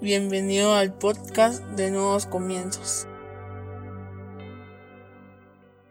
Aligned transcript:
Bienvenido 0.00 0.74
al 0.74 0.92
podcast 0.92 1.62
de 1.76 1.90
Nuevos 1.90 2.26
Comienzos. 2.26 3.06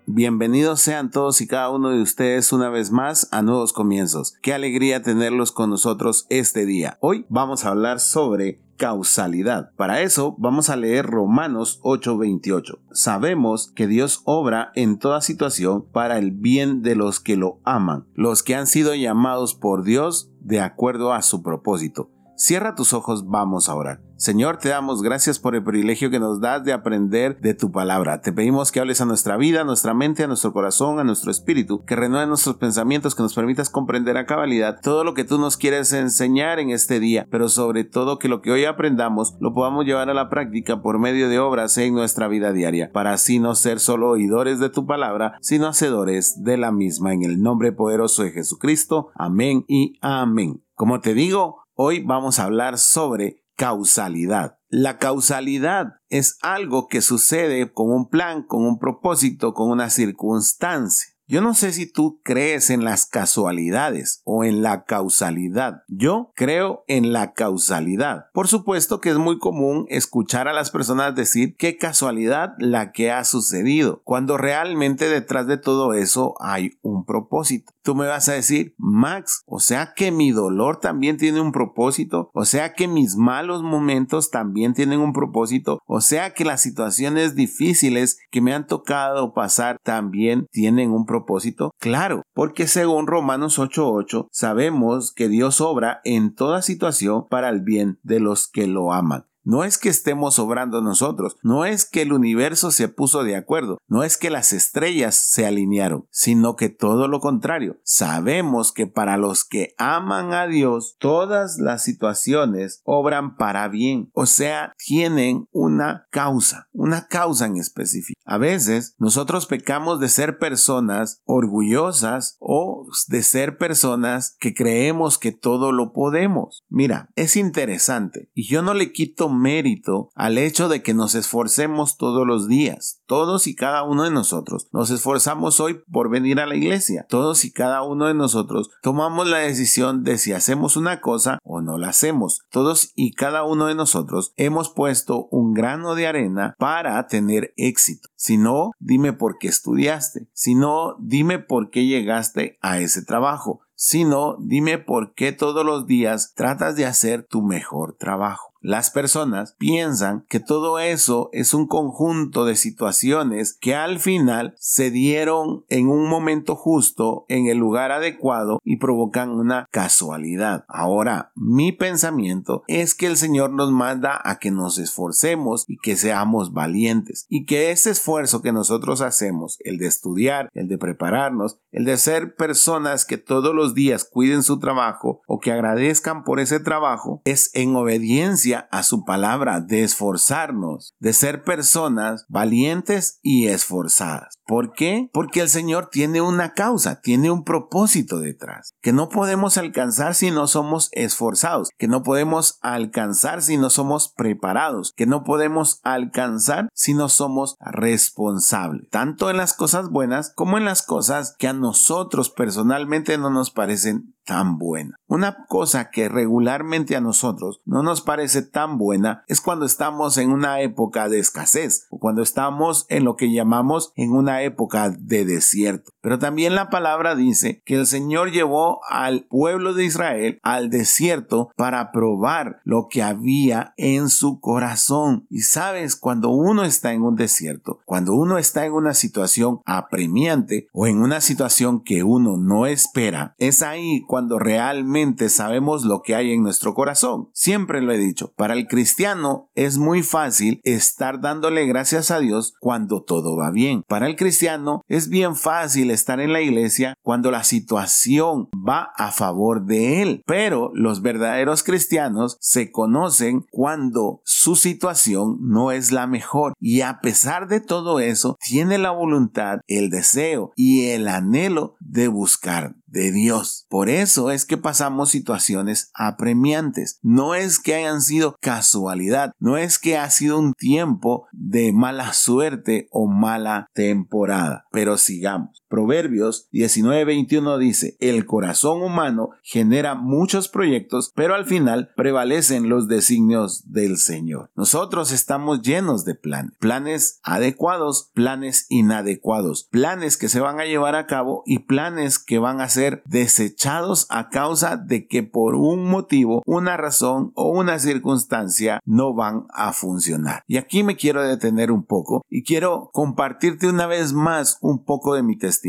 Bienvenidos 0.05 0.81
sean 0.81 1.09
todos 1.09 1.39
y 1.39 1.47
cada 1.47 1.69
uno 1.69 1.89
de 1.89 2.01
ustedes 2.01 2.51
una 2.51 2.69
vez 2.69 2.91
más 2.91 3.29
a 3.31 3.41
Nuevos 3.41 3.71
Comienzos. 3.71 4.33
Qué 4.41 4.53
alegría 4.53 5.01
tenerlos 5.01 5.53
con 5.53 5.69
nosotros 5.69 6.27
este 6.29 6.65
día. 6.65 6.97
Hoy 6.99 7.25
vamos 7.29 7.63
a 7.63 7.69
hablar 7.69 8.01
sobre 8.01 8.59
causalidad. 8.77 9.71
Para 9.77 10.01
eso 10.01 10.35
vamos 10.37 10.69
a 10.69 10.75
leer 10.75 11.05
Romanos 11.05 11.79
8:28. 11.83 12.79
Sabemos 12.91 13.71
que 13.73 13.87
Dios 13.87 14.21
obra 14.25 14.73
en 14.75 14.99
toda 14.99 15.21
situación 15.21 15.85
para 15.91 16.17
el 16.17 16.31
bien 16.31 16.81
de 16.81 16.95
los 16.95 17.21
que 17.21 17.37
lo 17.37 17.59
aman, 17.63 18.05
los 18.13 18.43
que 18.43 18.55
han 18.55 18.67
sido 18.67 18.93
llamados 18.93 19.55
por 19.55 19.83
Dios 19.83 20.29
de 20.41 20.59
acuerdo 20.59 21.13
a 21.13 21.21
su 21.21 21.41
propósito. 21.41 22.09
Cierra 22.35 22.73
tus 22.73 22.93
ojos, 22.93 23.27
vamos 23.27 23.69
a 23.69 23.75
orar. 23.75 24.01
Señor, 24.15 24.57
te 24.57 24.69
damos 24.69 25.03
gracias 25.03 25.37
por 25.37 25.53
el 25.53 25.63
privilegio 25.63 26.09
que 26.09 26.19
nos 26.19 26.39
das 26.39 26.63
de 26.63 26.73
aprender 26.73 27.39
de 27.41 27.53
tu 27.53 27.71
palabra. 27.71 28.21
Te 28.21 28.31
pedimos 28.31 28.71
que 28.71 28.79
hables 28.79 29.01
a 29.01 29.05
nuestra 29.05 29.37
vida, 29.37 29.61
a 29.61 29.65
nuestra 29.65 29.93
mente, 29.93 30.23
a 30.23 30.27
nuestro 30.27 30.51
corazón, 30.51 30.97
a 30.97 31.03
nuestro 31.03 31.29
espíritu, 31.29 31.83
que 31.85 31.95
renueve 31.95 32.25
nuestros 32.25 32.55
pensamientos, 32.55 33.15
que 33.15 33.21
nos 33.21 33.35
permitas 33.35 33.69
comprender 33.69 34.17
a 34.17 34.25
cabalidad 34.25 34.79
todo 34.81 35.03
lo 35.03 35.13
que 35.13 35.25
tú 35.25 35.37
nos 35.37 35.57
quieres 35.57 35.93
enseñar 35.93 36.59
en 36.59 36.71
este 36.71 36.99
día, 36.99 37.27
pero 37.29 37.49
sobre 37.49 37.83
todo 37.83 38.17
que 38.17 38.29
lo 38.29 38.41
que 38.41 38.51
hoy 38.51 38.65
aprendamos 38.65 39.35
lo 39.39 39.53
podamos 39.53 39.85
llevar 39.85 40.09
a 40.09 40.13
la 40.13 40.29
práctica 40.29 40.81
por 40.81 40.99
medio 40.99 41.29
de 41.29 41.39
obras 41.39 41.77
en 41.77 41.93
nuestra 41.93 42.27
vida 42.27 42.51
diaria, 42.51 42.91
para 42.93 43.13
así 43.13 43.39
no 43.39 43.55
ser 43.55 43.79
solo 43.79 44.09
oidores 44.09 44.59
de 44.59 44.69
tu 44.69 44.87
palabra, 44.87 45.37
sino 45.41 45.67
hacedores 45.67 46.43
de 46.43 46.57
la 46.57 46.71
misma. 46.71 47.13
En 47.13 47.23
el 47.23 47.41
nombre 47.41 47.73
poderoso 47.73 48.23
de 48.23 48.31
Jesucristo. 48.31 49.09
Amén 49.15 49.65
y 49.67 49.99
amén. 50.01 50.63
Como 50.75 51.01
te 51.01 51.13
digo, 51.13 51.62
Hoy 51.75 52.01
vamos 52.01 52.37
a 52.37 52.43
hablar 52.43 52.77
sobre 52.77 53.43
causalidad. 53.55 54.59
La 54.69 54.99
causalidad 54.99 55.95
es 56.07 56.37
algo 56.43 56.87
que 56.87 57.01
sucede 57.01 57.73
con 57.73 57.89
un 57.89 58.09
plan, 58.09 58.43
con 58.43 58.63
un 58.63 58.77
propósito, 58.77 59.55
con 59.55 59.71
una 59.71 59.89
circunstancia. 59.89 61.13
Yo 61.25 61.41
no 61.41 61.55
sé 61.55 61.71
si 61.71 61.91
tú 61.91 62.19
crees 62.23 62.69
en 62.69 62.83
las 62.83 63.05
casualidades 63.05 64.21
o 64.25 64.43
en 64.43 64.61
la 64.61 64.83
causalidad. 64.83 65.83
Yo 65.87 66.31
creo 66.35 66.83
en 66.87 67.13
la 67.13 67.33
causalidad. 67.33 68.25
Por 68.33 68.47
supuesto 68.47 68.99
que 68.99 69.09
es 69.09 69.17
muy 69.17 69.39
común 69.39 69.85
escuchar 69.89 70.47
a 70.47 70.53
las 70.53 70.69
personas 70.69 71.15
decir 71.15 71.55
qué 71.57 71.77
casualidad 71.77 72.53
la 72.59 72.91
que 72.91 73.09
ha 73.09 73.23
sucedido, 73.23 74.01
cuando 74.03 74.37
realmente 74.37 75.09
detrás 75.09 75.47
de 75.47 75.57
todo 75.57 75.93
eso 75.93 76.35
hay 76.39 76.77
un 76.81 77.05
propósito. 77.05 77.71
Tú 77.83 77.95
me 77.95 78.07
vas 78.07 78.29
a 78.29 78.33
decir, 78.33 78.73
Max, 78.77 79.43
o 79.45 79.59
sea 79.59 79.93
que 79.93 80.11
mi 80.11 80.31
dolor 80.31 80.79
también 80.79 81.17
tiene 81.17 81.41
un 81.41 81.51
propósito, 81.51 82.31
o 82.33 82.45
sea 82.45 82.73
que 82.73 82.87
mis 82.87 83.15
malos 83.17 83.61
momentos 83.61 84.31
también 84.31 84.73
tienen 84.73 84.99
un 85.01 85.11
propósito, 85.11 85.79
o 85.85 85.99
sea 85.99 86.33
que 86.33 86.45
las 86.45 86.61
situaciones 86.61 87.35
difíciles 87.35 88.17
que 88.31 88.41
me 88.41 88.53
han 88.53 88.67
tocado 88.67 89.33
pasar 89.33 89.77
también 89.83 90.47
tienen 90.51 90.91
un 90.91 91.05
propósito? 91.05 91.71
Claro, 91.79 92.23
porque 92.33 92.67
según 92.67 93.07
Romanos 93.07 93.59
8:8 93.59 94.27
sabemos 94.31 95.11
que 95.13 95.27
Dios 95.27 95.59
obra 95.61 95.99
en 96.05 96.33
toda 96.33 96.61
situación 96.61 97.27
para 97.29 97.49
el 97.49 97.61
bien 97.61 97.99
de 98.03 98.19
los 98.19 98.47
que 98.47 98.67
lo 98.67 98.93
aman. 98.93 99.25
No 99.43 99.63
es 99.63 99.77
que 99.77 99.89
estemos 99.89 100.39
obrando 100.39 100.81
nosotros, 100.81 101.35
no 101.43 101.65
es 101.65 101.85
que 101.85 102.01
el 102.01 102.13
universo 102.13 102.71
se 102.71 102.87
puso 102.87 103.23
de 103.23 103.35
acuerdo, 103.35 103.77
no 103.87 104.03
es 104.03 104.17
que 104.17 104.29
las 104.29 104.53
estrellas 104.53 105.15
se 105.15 105.45
alinearon, 105.45 106.07
sino 106.11 106.55
que 106.55 106.69
todo 106.69 107.07
lo 107.07 107.19
contrario. 107.19 107.77
Sabemos 107.83 108.71
que 108.71 108.87
para 108.87 109.17
los 109.17 109.43
que 109.43 109.73
aman 109.77 110.33
a 110.33 110.47
Dios, 110.47 110.95
todas 110.97 111.57
las 111.57 111.83
situaciones 111.83 112.81
obran 112.85 113.35
para 113.35 113.67
bien, 113.67 114.09
o 114.13 114.25
sea, 114.25 114.73
tienen 114.77 115.47
una 115.51 116.07
causa, 116.09 116.69
una 116.71 117.07
causa 117.07 117.45
en 117.45 117.57
específico. 117.57 118.19
A 118.25 118.37
veces 118.37 118.95
nosotros 118.97 119.45
pecamos 119.45 119.99
de 119.99 120.07
ser 120.07 120.37
personas 120.37 121.21
orgullosas 121.25 122.37
o 122.39 122.87
de 123.07 123.23
ser 123.23 123.57
personas 123.57 124.37
que 124.39 124.53
creemos 124.53 125.17
que 125.17 125.33
todo 125.33 125.71
lo 125.73 125.91
podemos. 125.91 126.63
Mira, 126.69 127.09
es 127.15 127.35
interesante 127.35 128.29
y 128.33 128.47
yo 128.47 128.61
no 128.61 128.73
le 128.73 128.93
quito 128.93 129.29
mérito 129.33 130.09
al 130.15 130.37
hecho 130.37 130.69
de 130.69 130.81
que 130.81 130.93
nos 130.93 131.15
esforcemos 131.15 131.97
todos 131.97 132.25
los 132.25 132.47
días. 132.47 133.01
Todos 133.05 133.47
y 133.47 133.55
cada 133.55 133.83
uno 133.83 134.03
de 134.03 134.11
nosotros 134.11 134.67
nos 134.71 134.89
esforzamos 134.89 135.59
hoy 135.59 135.81
por 135.91 136.09
venir 136.09 136.39
a 136.39 136.45
la 136.45 136.55
iglesia. 136.55 137.05
Todos 137.09 137.45
y 137.45 137.51
cada 137.51 137.83
uno 137.83 138.07
de 138.07 138.13
nosotros 138.13 138.69
tomamos 138.81 139.27
la 139.27 139.39
decisión 139.39 140.03
de 140.03 140.17
si 140.17 140.33
hacemos 140.33 140.77
una 140.77 141.01
cosa 141.01 141.39
o 141.43 141.61
no 141.61 141.77
la 141.77 141.89
hacemos. 141.89 142.41
Todos 142.49 142.91
y 142.95 143.11
cada 143.11 143.43
uno 143.43 143.67
de 143.67 143.75
nosotros 143.75 144.33
hemos 144.37 144.69
puesto 144.69 145.27
un 145.31 145.53
grano 145.53 145.95
de 145.95 146.07
arena 146.07 146.55
para 146.57 147.05
tener 147.07 147.53
éxito. 147.57 148.09
Si 148.15 148.37
no, 148.37 148.71
dime 148.79 149.13
por 149.13 149.37
qué 149.37 149.47
estudiaste. 149.47 150.27
Si 150.33 150.55
no, 150.55 150.95
dime 150.99 151.39
por 151.39 151.69
qué 151.69 151.85
llegaste 151.85 152.57
a 152.61 152.79
ese 152.79 153.03
trabajo 153.03 153.61
sino 153.85 154.37
dime 154.39 154.77
por 154.77 155.13
qué 155.13 155.33
todos 155.33 155.65
los 155.65 155.85
días 155.87 156.33
tratas 156.35 156.77
de 156.77 156.85
hacer 156.85 157.27
tu 157.27 157.41
mejor 157.41 157.97
trabajo. 157.97 158.52
Las 158.63 158.91
personas 158.91 159.57
piensan 159.59 160.25
que 160.29 160.39
todo 160.39 160.79
eso 160.79 161.29
es 161.33 161.53
un 161.53 161.67
conjunto 161.67 162.45
de 162.45 162.55
situaciones 162.55 163.57
que 163.59 163.75
al 163.75 163.99
final 163.99 164.55
se 164.57 164.89
dieron 164.89 165.65
en 165.67 165.89
un 165.89 166.07
momento 166.07 166.55
justo, 166.55 167.25
en 167.27 167.47
el 167.47 167.57
lugar 167.57 167.91
adecuado 167.91 168.61
y 168.63 168.77
provocan 168.77 169.31
una 169.31 169.67
casualidad. 169.69 170.63
Ahora, 170.69 171.33
mi 171.35 171.73
pensamiento 171.73 172.63
es 172.69 172.95
que 172.95 173.07
el 173.07 173.17
Señor 173.17 173.51
nos 173.51 173.69
manda 173.69 174.21
a 174.23 174.39
que 174.39 174.49
nos 174.49 174.77
esforcemos 174.77 175.65
y 175.67 175.75
que 175.75 175.97
seamos 175.97 176.53
valientes 176.53 177.25
y 177.27 177.43
que 177.43 177.71
ese 177.71 177.91
esfuerzo 177.91 178.41
que 178.41 178.53
nosotros 178.53 179.01
hacemos, 179.01 179.57
el 179.65 179.77
de 179.77 179.87
estudiar, 179.87 180.49
el 180.53 180.69
de 180.69 180.77
prepararnos, 180.77 181.59
el 181.73 181.83
de 181.83 181.97
ser 181.97 182.37
personas 182.37 183.03
que 183.03 183.17
todos 183.17 183.53
los 183.53 183.73
días 183.73 184.05
cuiden 184.05 184.41
su 184.41 184.57
trabajo 184.59 185.21
o 185.27 185.41
que 185.41 185.51
agradezcan 185.51 186.23
por 186.23 186.39
ese 186.39 186.61
trabajo, 186.61 187.21
es 187.25 187.51
en 187.53 187.75
obediencia 187.75 188.52
a 188.53 188.83
su 188.83 189.03
palabra 189.03 189.61
de 189.61 189.83
esforzarnos, 189.83 190.93
de 190.99 191.13
ser 191.13 191.43
personas 191.43 192.25
valientes 192.27 193.19
y 193.21 193.47
esforzadas. 193.47 194.35
¿Por 194.45 194.73
qué? 194.73 195.09
Porque 195.13 195.41
el 195.41 195.49
Señor 195.49 195.89
tiene 195.89 196.21
una 196.21 196.53
causa, 196.53 196.99
tiene 197.01 197.31
un 197.31 197.43
propósito 197.43 198.19
detrás, 198.19 198.73
que 198.81 198.91
no 198.91 199.09
podemos 199.09 199.57
alcanzar 199.57 200.15
si 200.15 200.31
no 200.31 200.47
somos 200.47 200.89
esforzados, 200.91 201.69
que 201.77 201.87
no 201.87 202.03
podemos 202.03 202.59
alcanzar 202.61 203.41
si 203.41 203.57
no 203.57 203.69
somos 203.69 204.09
preparados, 204.09 204.93
que 204.95 205.05
no 205.05 205.23
podemos 205.23 205.79
alcanzar 205.83 206.69
si 206.73 206.93
no 206.93 207.09
somos 207.09 207.55
responsables, 207.59 208.89
tanto 208.89 209.29
en 209.29 209.37
las 209.37 209.53
cosas 209.53 209.89
buenas 209.89 210.33
como 210.35 210.57
en 210.57 210.65
las 210.65 210.81
cosas 210.81 211.35
que 211.37 211.47
a 211.47 211.53
nosotros 211.53 212.29
personalmente 212.29 213.17
no 213.17 213.29
nos 213.29 213.51
parecen 213.51 214.12
tan 214.25 214.57
buena. 214.57 214.99
Una 215.07 215.45
cosa 215.47 215.89
que 215.91 216.09
regularmente 216.09 216.95
a 216.95 217.01
nosotros 217.01 217.61
no 217.65 217.83
nos 217.83 218.01
parece 218.01 218.41
tan 218.41 218.77
buena 218.77 219.23
es 219.27 219.41
cuando 219.41 219.65
estamos 219.65 220.17
en 220.17 220.31
una 220.31 220.61
época 220.61 221.09
de 221.09 221.19
escasez 221.19 221.87
o 221.89 221.99
cuando 221.99 222.21
estamos 222.21 222.85
en 222.89 223.03
lo 223.03 223.15
que 223.15 223.31
llamamos 223.31 223.91
en 223.95 224.13
una 224.13 224.41
época 224.41 224.89
de 224.89 225.25
desierto. 225.25 225.91
Pero 226.01 226.19
también 226.19 226.55
la 226.55 226.69
palabra 226.69 227.15
dice 227.15 227.61
que 227.65 227.75
el 227.75 227.85
Señor 227.85 228.31
llevó 228.31 228.79
al 228.89 229.25
pueblo 229.25 229.73
de 229.73 229.85
Israel 229.85 230.39
al 230.41 230.69
desierto 230.69 231.51
para 231.55 231.91
probar 231.91 232.61
lo 232.63 232.87
que 232.89 233.03
había 233.03 233.73
en 233.77 234.09
su 234.09 234.39
corazón. 234.39 235.27
Y 235.29 235.41
sabes, 235.41 235.95
cuando 235.95 236.29
uno 236.29 236.63
está 236.63 236.93
en 236.93 237.03
un 237.03 237.15
desierto, 237.15 237.81
cuando 237.85 238.13
uno 238.13 238.37
está 238.37 238.65
en 238.65 238.73
una 238.73 238.93
situación 238.93 239.61
apremiante 239.65 240.67
o 240.73 240.87
en 240.87 241.01
una 241.01 241.21
situación 241.21 241.83
que 241.83 242.03
uno 242.03 242.37
no 242.37 242.65
espera, 242.65 243.35
es 243.37 243.61
ahí 243.61 244.01
cuando 244.07 244.12
realmente 244.21 245.29
sabemos 245.29 245.85
lo 245.85 246.01
que 246.01 246.13
hay 246.13 246.31
en 246.31 246.43
nuestro 246.43 246.73
corazón. 246.75 247.29
Siempre 247.33 247.81
lo 247.81 247.91
he 247.91 247.97
dicho, 247.97 248.31
para 248.35 248.53
el 248.53 248.67
cristiano 248.67 249.49
es 249.55 249.77
muy 249.77 250.03
fácil 250.03 250.61
estar 250.63 251.19
dándole 251.19 251.65
gracias 251.65 252.11
a 252.11 252.19
Dios 252.19 252.53
cuando 252.59 253.01
todo 253.01 253.35
va 253.35 253.49
bien. 253.49 253.83
Para 253.87 254.07
el 254.07 254.15
cristiano 254.15 254.83
es 254.87 255.09
bien 255.09 255.35
fácil 255.35 255.89
estar 255.89 256.19
en 256.19 256.31
la 256.31 256.41
iglesia 256.41 256.95
cuando 257.01 257.31
la 257.31 257.43
situación 257.43 258.49
va 258.53 258.91
a 258.97 259.11
favor 259.11 259.65
de 259.65 260.01
él. 260.01 260.23
Pero 260.27 260.71
los 260.75 261.01
verdaderos 261.01 261.63
cristianos 261.63 262.37
se 262.39 262.71
conocen 262.71 263.45
cuando 263.49 264.21
su 264.25 264.55
situación 264.55 265.37
no 265.41 265.71
es 265.71 265.91
la 265.91 266.05
mejor 266.05 266.53
y 266.59 266.81
a 266.81 266.99
pesar 266.99 267.47
de 267.47 267.61
todo 267.61 267.99
eso 267.99 268.37
tiene 268.39 268.77
la 268.77 268.91
voluntad, 268.91 269.59
el 269.67 269.89
deseo 269.89 270.51
y 270.55 270.89
el 270.89 271.07
anhelo 271.07 271.75
de 271.79 272.07
buscar 272.09 272.75
de 272.93 273.11
Dios. 273.11 273.65
Por 273.69 273.89
eso 273.89 274.31
es 274.31 274.45
que 274.45 274.57
pasamos 274.57 275.09
situaciones 275.09 275.89
apremiantes. 275.93 276.99
No 277.01 277.35
es 277.35 277.59
que 277.59 277.73
hayan 277.73 278.01
sido 278.01 278.37
casualidad, 278.39 279.33
no 279.39 279.57
es 279.57 279.79
que 279.79 279.97
ha 279.97 280.09
sido 280.09 280.39
un 280.39 280.53
tiempo 280.53 281.27
de 281.31 281.73
mala 281.73 282.13
suerte 282.13 282.87
o 282.91 283.07
mala 283.07 283.67
temporada. 283.73 284.65
Pero 284.71 284.97
sigamos. 284.97 285.62
Proverbios 285.73 286.49
19:21 286.51 287.57
dice, 287.57 287.97
el 287.99 288.27
corazón 288.27 288.83
humano 288.83 289.31
genera 289.41 289.95
muchos 289.95 290.47
proyectos, 290.47 291.11
pero 291.15 291.33
al 291.33 291.45
final 291.45 291.89
prevalecen 291.95 292.69
los 292.69 292.87
designios 292.87 293.71
del 293.71 293.97
Señor. 293.97 294.51
Nosotros 294.55 295.11
estamos 295.11 295.63
llenos 295.63 296.05
de 296.05 296.13
planes, 296.13 296.53
planes 296.59 297.19
adecuados, 297.23 298.11
planes 298.13 298.67
inadecuados, 298.69 299.67
planes 299.71 300.15
que 300.15 300.29
se 300.29 300.41
van 300.41 300.59
a 300.59 300.65
llevar 300.65 300.95
a 300.95 301.07
cabo 301.07 301.41
y 301.47 301.57
planes 301.57 302.19
que 302.19 302.37
van 302.37 302.61
a 302.61 302.69
ser 302.69 303.01
desechados 303.07 304.05
a 304.11 304.29
causa 304.29 304.77
de 304.77 305.07
que 305.07 305.23
por 305.23 305.55
un 305.55 305.89
motivo, 305.89 306.43
una 306.45 306.77
razón 306.77 307.31
o 307.33 307.49
una 307.49 307.79
circunstancia 307.79 308.79
no 308.85 309.15
van 309.15 309.47
a 309.49 309.73
funcionar. 309.73 310.43
Y 310.45 310.57
aquí 310.57 310.83
me 310.83 310.97
quiero 310.97 311.23
detener 311.23 311.71
un 311.71 311.83
poco 311.83 312.23
y 312.29 312.43
quiero 312.43 312.91
compartirte 312.93 313.67
una 313.67 313.87
vez 313.87 314.13
más 314.13 314.59
un 314.61 314.85
poco 314.85 315.15
de 315.15 315.23
mi 315.23 315.35
testimonio. 315.35 315.62